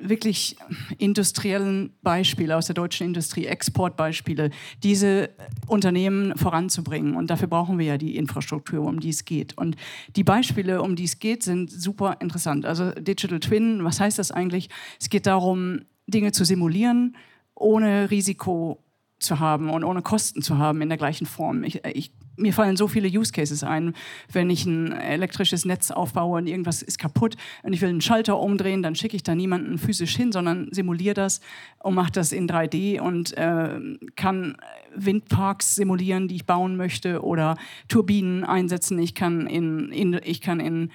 [0.00, 0.56] wirklich
[0.98, 4.50] industriellen Beispiele aus der deutschen Industrie, Exportbeispiele,
[4.82, 5.30] diese
[5.66, 7.16] Unternehmen voranzubringen.
[7.16, 9.56] Und dafür brauchen wir ja die Infrastruktur, um die es geht.
[9.58, 9.76] Und
[10.16, 12.66] die Beispiele, um die es geht, sind super interessant.
[12.66, 14.68] Also Digital Twin, was heißt das eigentlich?
[15.00, 17.16] Es geht darum, Dinge zu simulieren,
[17.54, 18.82] ohne Risiko
[19.18, 21.64] zu haben und ohne Kosten zu haben in der gleichen Form.
[21.64, 23.94] Ich, ich mir fallen so viele Use Cases ein.
[24.32, 28.38] Wenn ich ein elektrisches Netz aufbaue und irgendwas ist kaputt und ich will einen Schalter
[28.38, 31.40] umdrehen, dann schicke ich da niemanden physisch hin, sondern simuliere das
[31.80, 33.80] und mache das in 3D und äh,
[34.16, 34.56] kann
[34.94, 37.56] Windparks simulieren, die ich bauen möchte oder
[37.88, 38.98] Turbinen einsetzen.
[38.98, 40.90] Ich kann in, in ich kann in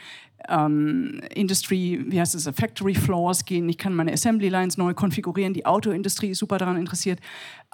[0.50, 3.68] ähm, Industry, wie heißt es, Factory Floors gehen.
[3.70, 5.54] Ich kann meine Assembly Lines neu konfigurieren.
[5.54, 7.20] Die Autoindustrie ist super daran interessiert.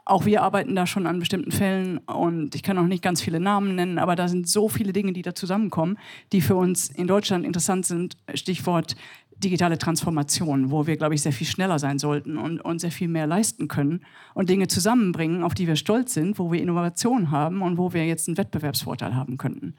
[0.09, 3.39] Auch wir arbeiten da schon an bestimmten Fällen und ich kann auch nicht ganz viele
[3.39, 5.99] Namen nennen, aber da sind so viele Dinge, die da zusammenkommen,
[6.31, 8.17] die für uns in Deutschland interessant sind.
[8.33, 8.95] Stichwort
[9.37, 13.07] digitale Transformation, wo wir, glaube ich, sehr viel schneller sein sollten und, und sehr viel
[13.07, 14.01] mehr leisten können
[14.33, 18.07] und Dinge zusammenbringen, auf die wir stolz sind, wo wir Innovation haben und wo wir
[18.07, 19.75] jetzt einen Wettbewerbsvorteil haben könnten.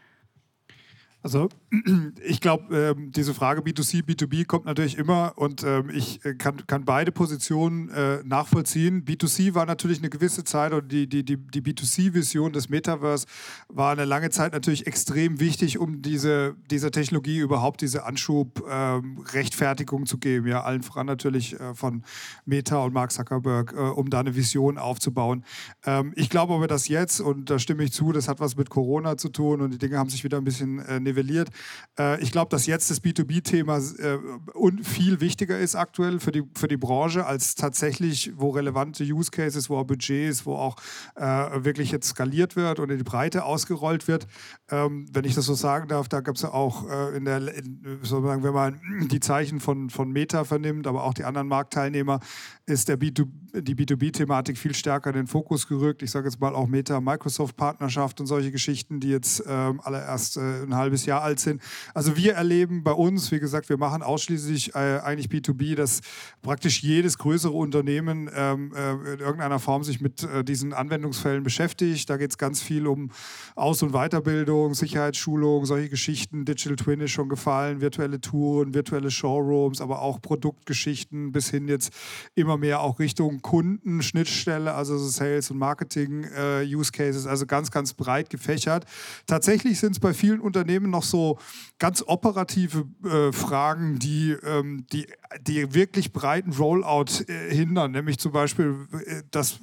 [1.22, 1.50] Also
[2.26, 6.66] ich glaube, ähm, diese Frage B2C, B2B kommt natürlich immer und ähm, ich äh, kann,
[6.66, 9.04] kann beide Positionen äh, nachvollziehen.
[9.04, 13.26] B2C war natürlich eine gewisse Zeit und die, die, die, die B2C-Vision des Metaverse
[13.68, 20.06] war eine lange Zeit natürlich extrem wichtig, um diese, dieser Technologie überhaupt diese Anschub-Rechtfertigung ähm,
[20.06, 20.46] zu geben.
[20.46, 22.02] Ja, allen voran natürlich äh, von
[22.46, 25.44] Meta und Mark Zuckerberg, äh, um da eine Vision aufzubauen.
[25.84, 28.70] Ähm, ich glaube aber, dass jetzt, und da stimme ich zu, das hat was mit
[28.70, 31.50] Corona zu tun und die Dinge haben sich wieder ein bisschen äh, nivelliert.
[31.98, 34.18] Äh, ich glaube, dass jetzt das B2B-Thema äh,
[34.82, 39.68] viel wichtiger ist aktuell für die, für die Branche als tatsächlich, wo relevante Use Cases,
[39.68, 40.76] wo auch Budgets, wo auch
[41.16, 44.26] äh, wirklich jetzt skaliert wird und in die Breite ausgerollt wird.
[44.70, 47.54] Ähm, wenn ich das so sagen darf, da gab es ja auch äh, in der,
[47.54, 52.20] in, sozusagen, wenn man die Zeichen von, von Meta vernimmt, aber auch die anderen Marktteilnehmer,
[52.66, 56.02] ist der B2, die B2B-Thematik viel stärker in den Fokus gerückt.
[56.02, 60.74] Ich sage jetzt mal auch Meta-Microsoft-Partnerschaft und solche Geschichten, die jetzt ähm, alle äh, ein
[60.74, 61.62] halbes Jahr alt sind.
[61.94, 66.00] Also wir erleben bei uns, wie gesagt, wir machen ausschließlich äh, eigentlich B2B, dass
[66.42, 72.08] praktisch jedes größere Unternehmen ähm, äh, in irgendeiner Form sich mit äh, diesen Anwendungsfällen beschäftigt.
[72.08, 73.10] Da geht es ganz viel um
[73.56, 76.44] Aus- und Weiterbildung, Sicherheitsschulung, solche Geschichten.
[76.44, 81.92] Digital Twin ist schon gefallen, virtuelle Touren, virtuelle Showrooms, aber auch Produktgeschichten bis hin jetzt
[82.34, 87.70] immer mehr auch Richtung Kundenschnittstelle, also so Sales und Marketing äh, Use Cases, also ganz,
[87.70, 88.84] ganz breit gefächert.
[89.26, 91.38] Tatsächlich sind es bei vielen Unternehmen noch so
[91.78, 95.06] ganz operative äh, Fragen, die, ähm, die,
[95.46, 99.60] die wirklich breiten Rollout äh, hindern, nämlich zum Beispiel, äh, dass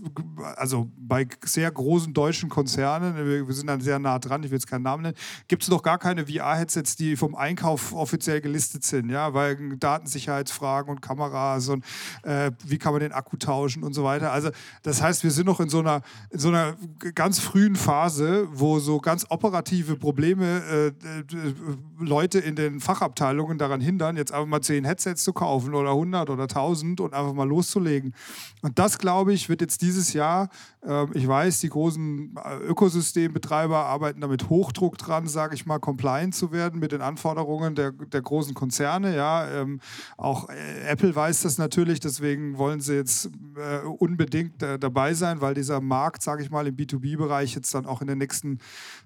[0.56, 4.58] also bei sehr großen deutschen Konzernen, wir, wir sind dann sehr nah dran, ich will
[4.58, 5.18] jetzt keinen Namen nennen,
[5.48, 10.90] gibt es noch gar keine VR-Headsets, die vom Einkauf offiziell gelistet sind, ja, weil Datensicherheitsfragen
[10.90, 11.86] und Kameras und
[12.24, 14.32] äh, wie kann man den Akku tauschen und so weiter.
[14.32, 14.50] Also
[14.84, 16.76] das heißt, wir sind noch in so einer, in so einer
[17.16, 20.94] ganz frühen Phase, wo so ganz operative Probleme äh, äh
[22.00, 26.30] Leute in den Fachabteilungen daran hindern, jetzt einfach mal zehn Headsets zu kaufen oder 100
[26.30, 28.14] oder 1000 und einfach mal loszulegen.
[28.62, 30.50] Und das, glaube ich, wird jetzt dieses Jahr,
[30.86, 36.36] äh, ich weiß, die großen äh, Ökosystembetreiber arbeiten damit Hochdruck dran, sage ich mal, compliant
[36.36, 39.16] zu werden mit den Anforderungen der, der großen Konzerne.
[39.16, 39.80] Ja, ähm,
[40.18, 45.42] auch äh, Apple weiß das natürlich, deswegen wollen sie jetzt äh, unbedingt äh, dabei sein,
[45.42, 48.60] weil dieser Markt, sage ich mal, im B2B-Bereich jetzt dann auch in den nächsten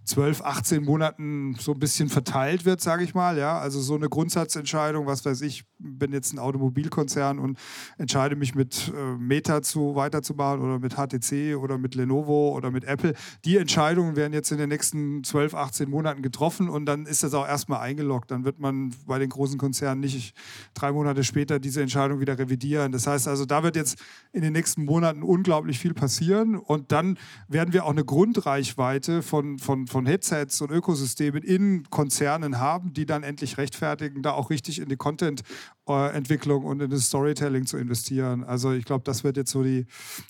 [0.05, 3.37] 12, 18 Monaten so ein bisschen verteilt wird, sage ich mal.
[3.37, 7.57] Ja, also so eine Grundsatzentscheidung, was weiß ich, bin jetzt ein Automobilkonzern und
[7.97, 12.83] entscheide mich mit äh, Meta zu weiterzumachen oder mit HTC oder mit Lenovo oder mit
[12.83, 13.13] Apple.
[13.45, 17.33] Die Entscheidungen werden jetzt in den nächsten 12, 18 Monaten getroffen und dann ist das
[17.33, 18.31] auch erstmal eingeloggt.
[18.31, 20.35] Dann wird man bei den großen Konzernen nicht
[20.73, 22.91] drei Monate später diese Entscheidung wieder revidieren.
[22.91, 23.99] Das heißt also, da wird jetzt
[24.33, 27.17] in den nächsten Monaten unglaublich viel passieren und dann
[27.47, 33.05] werden wir auch eine Grundreichweite von, von, von Headsets und Ökosystemen in Konzernen haben, die
[33.05, 38.43] dann endlich rechtfertigen, da auch richtig in die Content-Entwicklung und in das Storytelling zu investieren.
[38.43, 39.85] Also ich glaube, das wird jetzt so die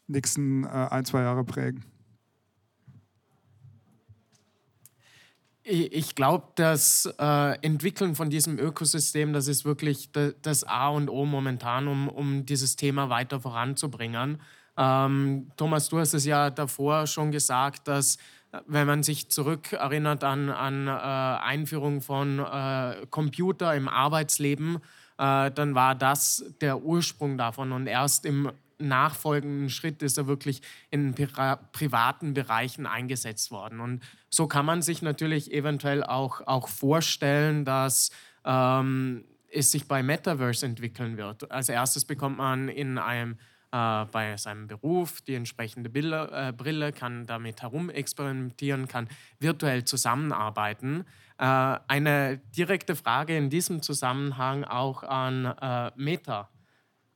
[0.07, 1.90] nächsten äh, ein, zwei Jahre prägen.
[5.63, 10.09] Ich glaube, das äh, Entwickeln von diesem Ökosystem, das ist wirklich
[10.41, 14.41] das A und O momentan, um, um dieses Thema weiter voranzubringen.
[14.75, 18.17] Ähm, Thomas, du hast es ja davor schon gesagt, dass
[18.65, 24.77] wenn man sich zurückerinnert an, an äh, Einführung von äh, Computer im Arbeitsleben,
[25.17, 27.71] äh, dann war das der Ursprung davon.
[27.71, 28.51] Und erst im
[28.87, 31.27] nachfolgenden Schritt ist er wirklich in pri
[31.71, 33.79] privaten Bereichen eingesetzt worden.
[33.79, 38.11] Und so kann man sich natürlich eventuell auch, auch vorstellen, dass
[38.45, 41.51] ähm, es sich bei Metaverse entwickeln wird.
[41.51, 43.37] Als erstes bekommt man in einem
[43.71, 49.07] äh, bei seinem Beruf die entsprechende Brille, äh, Brille, kann damit herumexperimentieren, kann
[49.39, 51.05] virtuell zusammenarbeiten.
[51.37, 51.45] Äh,
[51.87, 56.49] eine direkte Frage in diesem Zusammenhang auch an äh, Meta.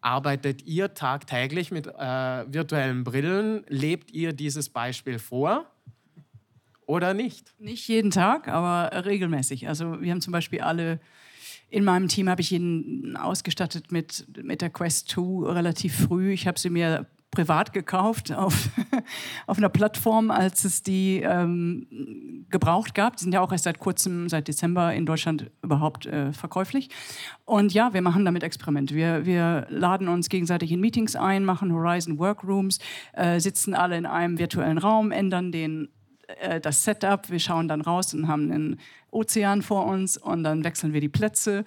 [0.05, 1.91] Arbeitet ihr tagtäglich mit äh,
[2.53, 3.65] virtuellen Brillen?
[3.67, 5.65] Lebt ihr dieses Beispiel vor?
[6.85, 7.55] Oder nicht?
[7.57, 9.67] Nicht jeden Tag, aber regelmäßig.
[9.67, 10.99] Also wir haben zum Beispiel alle
[11.71, 16.31] in meinem Team habe ich ihn ausgestattet mit, mit der Quest 2 relativ früh.
[16.31, 18.69] Ich habe sie mir privat gekauft auf,
[19.47, 23.17] auf einer Plattform, als es die ähm, gebraucht gab.
[23.17, 26.89] Die sind ja auch erst seit kurzem, seit Dezember in Deutschland überhaupt äh, verkäuflich.
[27.45, 28.95] Und ja, wir machen damit Experimente.
[28.95, 32.79] Wir, wir laden uns gegenseitig in Meetings ein, machen Horizon Workrooms,
[33.13, 35.89] äh, sitzen alle in einem virtuellen Raum, ändern den
[36.39, 37.29] äh, das Setup.
[37.29, 38.79] Wir schauen dann raus und haben einen
[39.15, 41.63] Ozean vor uns und dann wechseln wir die Plätze.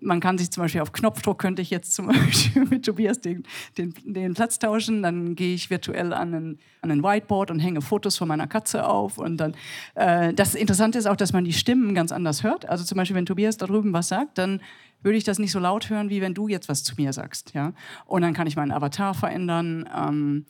[0.00, 3.44] Man kann sich zum Beispiel auf Knopfdruck, könnte ich jetzt zum Beispiel mit Tobias den,
[3.78, 5.02] den, den Platz tauschen.
[5.02, 8.86] Dann gehe ich virtuell an ein an ein Whiteboard und hänge Fotos von meiner Katze
[8.86, 9.18] auf.
[9.18, 9.54] Und dann,
[9.94, 12.68] äh, das Interessante ist auch, dass man die Stimmen ganz anders hört.
[12.68, 14.60] Also zum Beispiel, wenn Tobias da drüben was sagt, dann
[15.02, 17.52] würde ich das nicht so laut hören, wie wenn du jetzt was zu mir sagst.
[17.54, 17.72] Ja?
[18.06, 19.88] Und dann kann ich meinen Avatar verändern.
[19.94, 20.46] Ähm,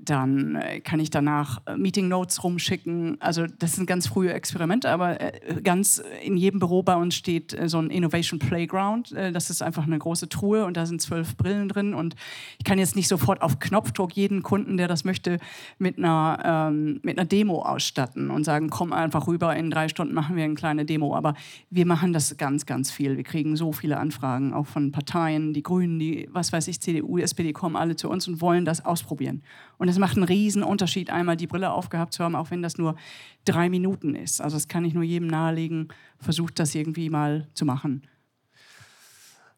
[0.00, 3.16] dann äh, kann ich danach äh, Meeting Notes rumschicken.
[3.20, 7.56] Also das sind ganz frühe Experimente, aber äh, ganz in jedem Büro bei uns steht
[7.66, 9.12] so ein Innovation Playground.
[9.12, 12.14] Das ist einfach eine große Truhe und da sind zwölf Brillen drin und
[12.58, 15.38] ich kann jetzt nicht sofort auf Knopfdruck jeden Kunden, der das möchte,
[15.78, 20.14] mit einer, ähm, mit einer Demo ausstatten und sagen, komm einfach rüber, in drei Stunden
[20.14, 21.14] machen wir eine kleine Demo.
[21.14, 21.34] Aber
[21.70, 23.16] wir machen das ganz, ganz viel.
[23.16, 27.18] Wir kriegen so viele Anfragen, auch von Parteien, die Grünen, die, was weiß ich, CDU,
[27.18, 29.42] SPD kommen alle zu uns und wollen das ausprobieren.
[29.78, 32.78] Und es macht einen riesen Unterschied, einmal die Brille aufgehabt zu haben, auch wenn das
[32.78, 32.96] nur
[33.44, 34.40] drei Minuten ist.
[34.40, 38.02] Also das kann ich nur jedem nahelegen, versucht das irgendwie mal zu machen.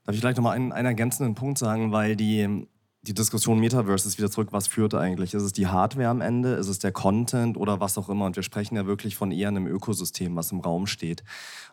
[0.05, 2.67] Darf ich vielleicht noch mal einen, einen ergänzenden Punkt sagen, weil die
[3.03, 5.33] die Diskussion Metaverse ist wieder zurück, was führt eigentlich?
[5.33, 6.53] Ist es die Hardware am Ende?
[6.53, 8.27] Ist es der Content oder was auch immer?
[8.27, 11.25] Und wir sprechen ja wirklich von eher einem Ökosystem, was im Raum steht.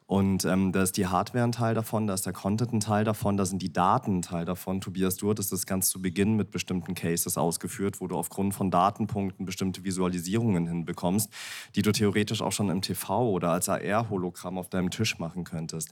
[0.06, 3.04] Und ähm, da ist die Hardware ein Teil davon, da ist der Content ein Teil
[3.04, 4.80] davon, da sind die Daten ein Teil davon.
[4.80, 8.72] Tobias, du hattest das ganz zu Beginn mit bestimmten Cases ausgeführt, wo du aufgrund von
[8.72, 11.30] Datenpunkten bestimmte Visualisierungen hinbekommst,
[11.76, 15.92] die du theoretisch auch schon im TV oder als AR-Hologramm auf deinem Tisch machen könntest.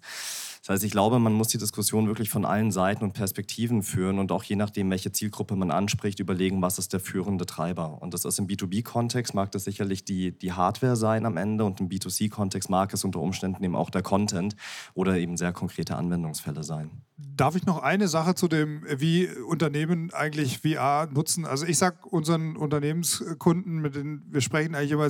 [0.66, 4.18] Das heißt, ich glaube, man muss die Diskussion wirklich von allen Seiten und Perspektiven führen
[4.18, 8.01] und auch je nachdem, welche Zielgruppe man anspricht, überlegen, was ist der führende Treiber.
[8.01, 11.82] Und das ist im B2B-Kontext, mag das sicherlich die, die Hardware sein am Ende und
[11.82, 14.55] im B2C-Kontext mag es unter Umständen eben auch der Content
[14.95, 16.89] oder eben sehr konkrete Anwendungsfälle sein.
[17.18, 21.45] Darf ich noch eine Sache zu dem, wie Unternehmen eigentlich VR nutzen?
[21.45, 25.09] Also ich sage unseren Unternehmenskunden, mit denen wir sprechen eigentlich immer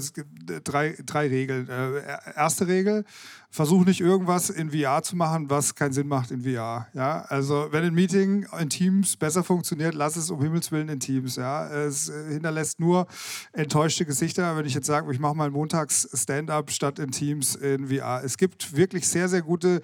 [0.64, 1.70] drei, drei Regeln.
[1.70, 2.02] Äh,
[2.36, 3.06] erste Regel,
[3.56, 6.88] versuch nicht irgendwas in VR zu machen, was keinen Sinn macht in VR.
[6.94, 7.22] Ja?
[7.30, 11.38] Also wenn ein Meeting in Teams besser funktioniert, lass es um Himmels Willen in Teams.
[11.38, 11.66] Ja?
[11.70, 13.08] Es hinterlässt nur
[13.54, 17.88] enttäuschte Gesichter, wenn ich jetzt sage, ich mache mal montags Stand-up statt in Teams in
[17.88, 18.22] VR.
[18.26, 19.82] Es gibt wirklich sehr, sehr gute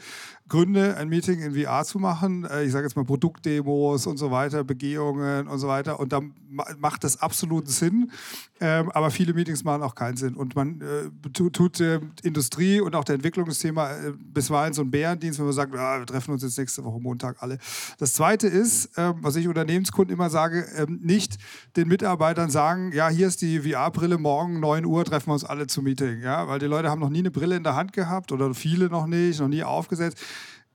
[0.52, 2.44] Gründe, ein Meeting in VR zu machen.
[2.44, 5.98] Äh, ich sage jetzt mal Produktdemos und so weiter, Begehungen und so weiter.
[5.98, 6.34] Und dann
[6.78, 8.12] macht das absoluten Sinn.
[8.60, 10.36] Ähm, aber viele Meetings machen auch keinen Sinn.
[10.36, 15.40] Und man äh, tut, äh, Industrie und auch der Entwicklungsthema äh, bisweilen so einen Bärendienst,
[15.40, 17.58] wenn man sagt, ah, wir treffen uns jetzt nächste Woche Montag alle.
[17.98, 21.38] Das Zweite ist, ähm, was ich Unternehmenskunden immer sage, ähm, nicht
[21.78, 25.68] den Mitarbeitern sagen, ja, hier ist die VR-Brille, morgen 9 Uhr treffen wir uns alle
[25.68, 26.22] zum Meeting.
[26.22, 26.50] Ja?
[26.50, 29.08] Weil die Leute haben noch nie eine Brille in der Hand gehabt oder viele noch
[29.08, 30.20] nicht, noch nie aufgesetzt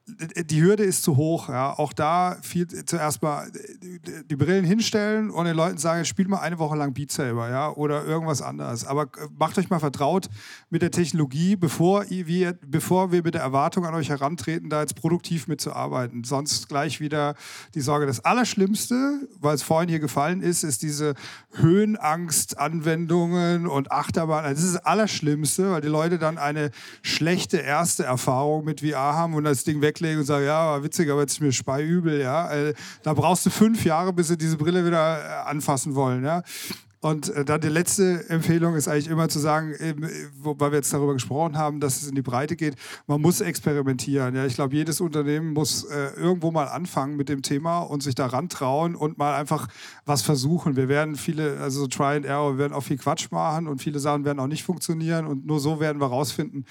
[0.07, 1.49] die Hürde ist zu hoch.
[1.49, 1.77] Ja.
[1.77, 3.51] Auch da viel, zuerst mal
[4.31, 7.73] die Brillen hinstellen und den Leuten sagen, spielt mal eine Woche lang Beat Saber ja,
[7.73, 8.87] oder irgendwas anderes.
[8.87, 10.29] Aber äh, macht euch mal vertraut
[10.71, 14.95] mit der Technologie, bevor wir, bevor wir mit der Erwartung an euch herantreten, da jetzt
[14.95, 16.23] produktiv mitzuarbeiten.
[16.23, 17.35] Sonst gleich wieder
[17.75, 18.07] die Sorge.
[18.07, 21.15] Das Allerschlimmste, weil es vorhin hier gefallen ist, ist diese
[21.55, 24.45] Höhenangst-Anwendungen und Achterbahn.
[24.45, 26.71] Also das ist das Allerschlimmste, weil die Leute dann eine
[27.03, 30.85] schlechte erste Erfahrung mit VR haben und das Ding weg weglege und sage, ja, war
[30.85, 32.51] witzig, aber jetzt ist mir speiübel, ja.
[32.53, 36.43] Äh, da brauchst du fünf Jahre, bis sie diese Brille wieder äh, anfassen wollen, ja.
[37.01, 39.75] Und äh, dann die letzte Empfehlung ist eigentlich immer zu sagen,
[40.43, 42.75] weil wir jetzt darüber gesprochen haben, dass es in die Breite geht,
[43.07, 44.35] man muss experimentieren.
[44.35, 48.15] Ja, ich glaube, jedes Unternehmen muss äh, irgendwo mal anfangen mit dem Thema und sich
[48.15, 49.69] daran trauen und mal einfach
[50.05, 50.75] was versuchen.
[50.75, 53.81] Wir werden viele, also so Try and Error, wir werden auch viel Quatsch machen und
[53.81, 56.65] viele Sachen werden auch nicht funktionieren und nur so werden wir rausfinden,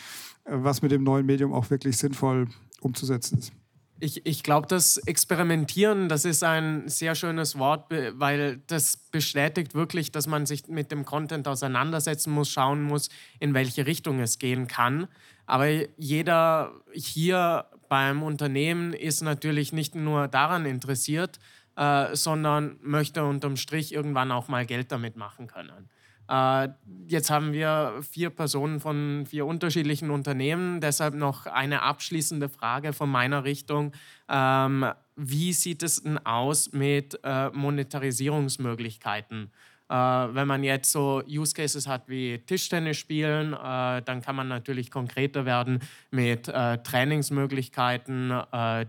[0.44, 2.48] was mit dem neuen Medium auch wirklich sinnvoll
[2.86, 3.52] umzusetzen ist.
[4.00, 10.12] Ich, ich glaube, das Experimentieren, das ist ein sehr schönes Wort, weil das bestätigt wirklich,
[10.12, 13.10] dass man sich mit dem Content auseinandersetzen muss, schauen muss,
[13.40, 15.08] in welche Richtung es gehen kann.
[15.46, 15.68] Aber
[15.98, 21.40] jeder hier beim Unternehmen ist natürlich nicht nur daran interessiert,
[21.78, 25.90] äh, sondern möchte unterm Strich irgendwann auch mal Geld damit machen können.
[26.28, 26.70] Äh,
[27.08, 30.82] jetzt haben wir vier Personen von vier unterschiedlichen Unternehmen.
[30.82, 33.92] Deshalb noch eine abschließende Frage von meiner Richtung.
[34.30, 39.52] Ähm, wie sieht es denn aus mit äh, Monetarisierungsmöglichkeiten?
[39.88, 44.90] Äh, wenn man jetzt so Use Cases hat wie Tischtennis spielen, dann kann man natürlich
[44.90, 48.34] konkreter werden mit Trainingsmöglichkeiten,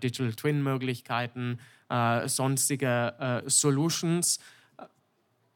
[0.02, 1.58] Digital Twin Möglichkeiten,
[2.26, 4.40] sonstige Solutions.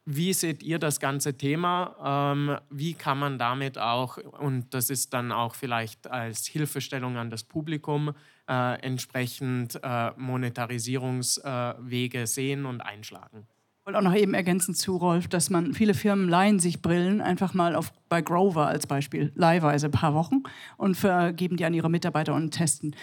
[0.07, 2.32] Wie seht ihr das ganze Thema?
[2.32, 7.30] Ähm, wie kann man damit auch, und das ist dann auch vielleicht als Hilfestellung an
[7.30, 8.12] das Publikum,
[8.48, 13.46] äh, entsprechend äh, Monetarisierungswege äh, sehen und einschlagen?
[13.90, 17.55] wollte auch noch eben ergänzen zu Rolf, dass man viele Firmen leihen sich Brillen einfach
[17.55, 20.44] mal auf, bei Grover als Beispiel leihweise ein paar Wochen
[20.76, 22.94] und vergeben die an ihre Mitarbeiter und testen.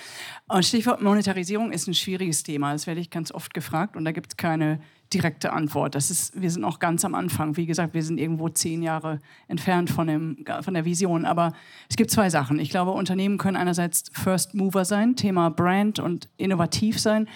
[0.47, 2.71] Und Stichwort Monetarisierung ist ein schwieriges Thema.
[2.71, 4.79] Das werde ich ganz oft gefragt und da gibt es keine
[5.13, 5.95] direkte Antwort.
[5.95, 7.57] Das ist, wir sind noch ganz am Anfang.
[7.57, 11.25] Wie gesagt, wir sind irgendwo zehn Jahre entfernt von, dem, von der Vision.
[11.25, 11.53] Aber
[11.89, 12.59] es gibt zwei Sachen.
[12.59, 17.27] Ich glaube, Unternehmen können einerseits First Mover sein, Thema Brand und innovativ sein,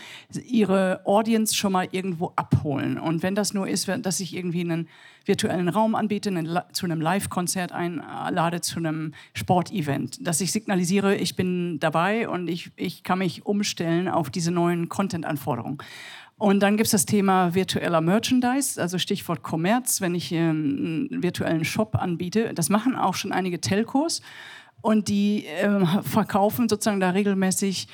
[0.46, 3.00] ihre Audience schon mal irgendwo abholen.
[3.00, 4.88] Und wenn das nur ist, dass ich irgendwie einen
[5.26, 6.32] virtuellen Raum anbiete,
[6.72, 12.72] zu einem Live-Konzert einlade, zu einem Sportevent, dass ich signalisiere, ich bin dabei und ich,
[12.76, 15.78] ich kann mich umstellen auf diese neuen Content-Anforderungen.
[16.38, 21.64] Und dann gibt es das Thema virtueller Merchandise, also Stichwort Kommerz, wenn ich einen virtuellen
[21.64, 22.54] Shop anbiete.
[22.56, 24.24] Das machen auch schon einige Telcos
[24.82, 27.88] und die äh, verkaufen sozusagen da regelmäßig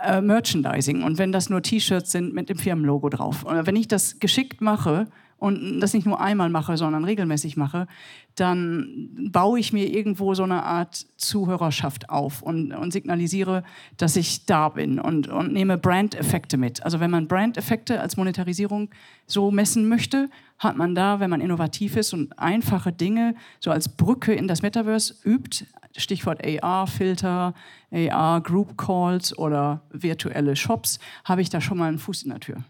[0.00, 1.02] äh, Merchandising.
[1.02, 3.42] Und wenn das nur T-Shirts sind mit dem Firmenlogo drauf.
[3.42, 5.08] Und wenn ich das geschickt mache,
[5.38, 7.86] und das nicht nur einmal mache, sondern regelmäßig mache,
[8.34, 13.62] dann baue ich mir irgendwo so eine Art Zuhörerschaft auf und, und signalisiere,
[13.96, 16.82] dass ich da bin und, und nehme Brand-Effekte mit.
[16.84, 18.90] Also wenn man Brand-Effekte als Monetarisierung
[19.26, 20.28] so messen möchte,
[20.58, 24.62] hat man da, wenn man innovativ ist und einfache Dinge so als Brücke in das
[24.62, 25.66] Metaverse übt,
[25.96, 27.54] Stichwort AR-Filter,
[27.92, 32.64] AR-Group-Calls oder virtuelle Shops, habe ich da schon mal einen Fuß in der Tür.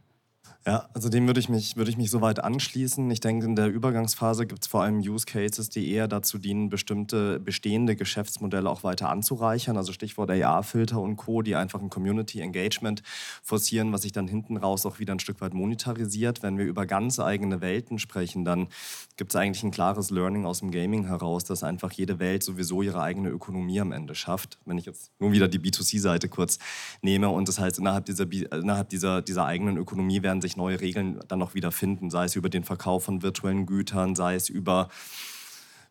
[0.69, 3.11] Ja, also dem würde ich mich, würde ich mich soweit anschließen.
[3.11, 6.69] Ich denke, in der Übergangsphase gibt es vor allem Use Cases, die eher dazu dienen,
[6.69, 9.79] bestimmte bestehende Geschäftsmodelle auch weiter anzureichern.
[9.79, 13.03] Also Stichwort AR-Filter und Co., die einfach ein Community Engagement
[13.43, 16.43] forcieren, was sich dann hinten raus auch wieder ein Stück weit monetarisiert.
[16.43, 18.69] Wenn wir über ganz eigene Welten sprechen, dann
[19.17, 22.83] gibt es eigentlich ein klares Learning aus dem Gaming heraus, dass einfach jede Welt sowieso
[22.83, 24.59] ihre eigene Ökonomie am Ende schafft.
[24.67, 26.59] Wenn ich jetzt nur wieder die B2C-Seite kurz
[27.01, 31.21] nehme und das heißt, innerhalb dieser, innerhalb dieser, dieser eigenen Ökonomie werden sich neue Regeln
[31.29, 34.89] dann noch wieder finden, sei es über den Verkauf von virtuellen Gütern, sei es über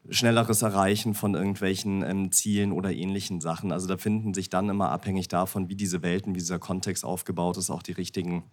[0.10, 3.72] schnelleres Erreichen von irgendwelchen ähm, Zielen oder ähnlichen Sachen.
[3.72, 7.58] Also da finden sich dann immer abhängig davon, wie diese Welten, wie dieser Kontext aufgebaut
[7.58, 8.44] ist, auch die richtigen,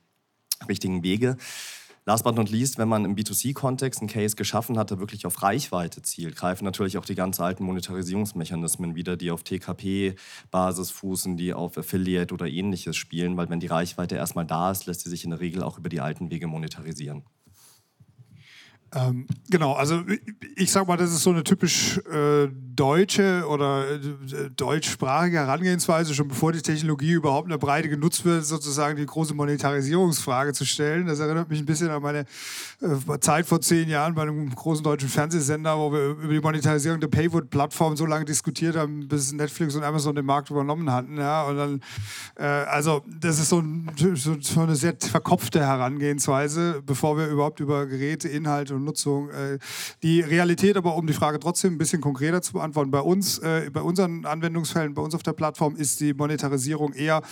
[0.68, 1.36] richtigen Wege.
[2.06, 5.42] Last but not least, wenn man im B2C-Kontext einen Case geschaffen hat, der wirklich auf
[5.42, 11.54] Reichweite zielt, greifen natürlich auch die ganz alten Monetarisierungsmechanismen wieder, die auf TKP-Basis fußen, die
[11.54, 15.24] auf Affiliate oder ähnliches spielen, weil wenn die Reichweite erstmal da ist, lässt sie sich
[15.24, 17.24] in der Regel auch über die alten Wege monetarisieren.
[18.94, 20.02] Ähm, genau, also
[20.56, 26.28] ich sag mal, das ist so eine typisch äh, deutsche oder äh, deutschsprachige Herangehensweise, schon
[26.28, 31.06] bevor die Technologie überhaupt eine Breite genutzt wird, sozusagen die große Monetarisierungsfrage zu stellen.
[31.06, 32.24] Das erinnert mich ein bisschen an meine
[32.80, 37.00] äh, Zeit vor zehn Jahren bei einem großen deutschen Fernsehsender, wo wir über die Monetarisierung
[37.00, 41.16] der Paywood-Plattform so lange diskutiert haben, bis Netflix und Amazon den Markt übernommen hatten.
[41.16, 41.42] Ja?
[41.44, 41.80] Und dann,
[42.36, 43.90] äh, also das ist so, ein,
[44.20, 49.30] so eine sehr verkopfte Herangehensweise, bevor wir überhaupt über Geräte, Inhalte und Nutzung.
[49.30, 49.58] Äh,
[50.02, 53.70] die Realität aber, um die Frage trotzdem ein bisschen konkreter zu beantworten, bei uns, äh,
[53.72, 57.22] bei unseren Anwendungsfällen, bei uns auf der Plattform ist die Monetarisierung eher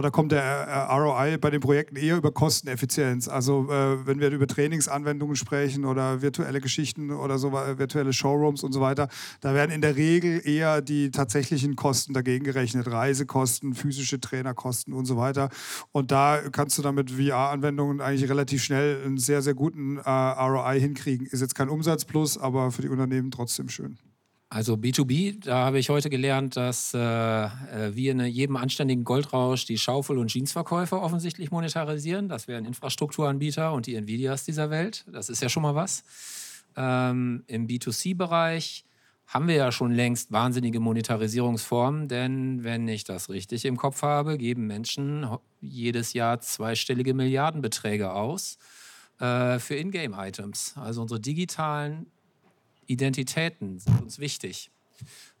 [0.00, 3.28] oder kommt der äh, ROI bei den Projekten eher über Kosteneffizienz.
[3.28, 8.80] Also wenn wir über Trainingsanwendungen sprechen oder virtuelle Geschichten oder so virtuelle Showrooms und so
[8.80, 9.08] weiter,
[9.42, 15.04] da werden in der Regel eher die tatsächlichen Kosten dagegen gerechnet, Reisekosten, physische Trainerkosten und
[15.04, 15.50] so weiter.
[15.92, 20.10] Und da kannst du dann mit VR-Anwendungen eigentlich relativ schnell einen sehr, sehr guten äh,
[20.10, 21.26] ROI hinkriegen.
[21.26, 23.98] Ist jetzt kein Umsatzplus, aber für die Unternehmen trotzdem schön.
[24.52, 29.64] Also B2B, da habe ich heute gelernt, dass äh, äh, wir in jedem anständigen Goldrausch
[29.64, 32.28] die Schaufel- und Jeansverkäufer offensichtlich monetarisieren.
[32.28, 35.04] Das wären Infrastrukturanbieter und die Nvidias dieser Welt.
[35.06, 36.02] Das ist ja schon mal was.
[36.76, 38.84] Ähm, Im B2C-Bereich
[39.28, 44.36] haben wir ja schon längst wahnsinnige Monetarisierungsformen, denn wenn ich das richtig im Kopf habe,
[44.36, 45.28] geben Menschen
[45.60, 48.58] jedes Jahr zweistellige Milliardenbeträge aus
[49.20, 50.74] äh, für Ingame-Items.
[50.76, 52.06] Also unsere digitalen
[52.90, 54.70] Identitäten sind uns wichtig.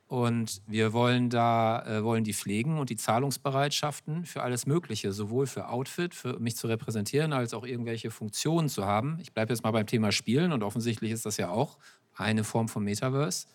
[0.06, 5.46] Und wir wollen da, äh, wollen die pflegen und die Zahlungsbereitschaften für alles Mögliche, sowohl
[5.46, 9.18] für Outfit, für mich zu repräsentieren, als auch irgendwelche Funktionen zu haben.
[9.20, 11.78] Ich bleibe jetzt mal beim Thema Spielen und offensichtlich ist das ja auch
[12.16, 13.46] eine Form von Metaverse.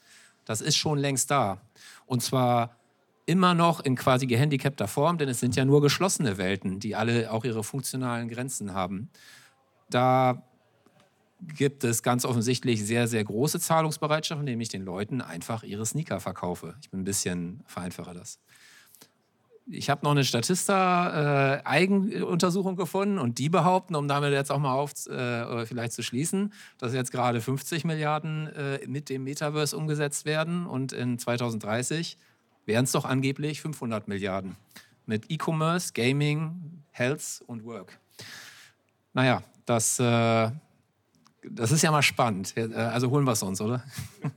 [0.45, 1.59] Das ist schon längst da.
[2.05, 2.77] Und zwar
[3.25, 7.31] immer noch in quasi gehandicapter Form, denn es sind ja nur geschlossene Welten, die alle
[7.31, 9.09] auch ihre funktionalen Grenzen haben.
[9.89, 10.43] Da
[11.41, 16.19] gibt es ganz offensichtlich sehr, sehr große Zahlungsbereitschaft, indem ich den Leuten einfach ihre Sneaker
[16.19, 16.75] verkaufe.
[16.81, 18.39] Ich bin ein bisschen vereinfache das.
[19.67, 24.73] Ich habe noch eine Statista-Eigenuntersuchung äh, gefunden und die behaupten, um damit jetzt auch mal
[24.73, 30.25] auf, äh, vielleicht zu schließen, dass jetzt gerade 50 Milliarden äh, mit dem Metaverse umgesetzt
[30.25, 32.19] werden und in 2030
[32.67, 34.55] wären es doch angeblich 500 Milliarden
[35.07, 37.99] mit E-Commerce, Gaming, Health und Work.
[39.13, 40.51] Naja, das äh,
[41.49, 42.53] das ist ja mal spannend.
[42.55, 43.83] Äh, also holen wir es uns, oder?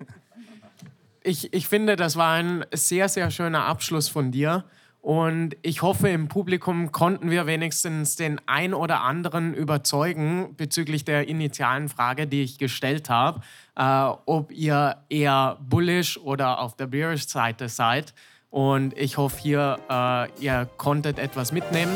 [1.28, 4.64] Ich, ich finde, das war ein sehr, sehr schöner Abschluss von dir.
[5.00, 11.28] Und ich hoffe, im Publikum konnten wir wenigstens den ein oder anderen überzeugen bezüglich der
[11.28, 13.40] initialen Frage, die ich gestellt habe,
[13.76, 13.82] äh,
[14.26, 18.14] ob ihr eher bullish oder auf der bearish Seite seid.
[18.50, 21.92] Und ich hoffe, hier, äh, ihr konntet etwas mitnehmen.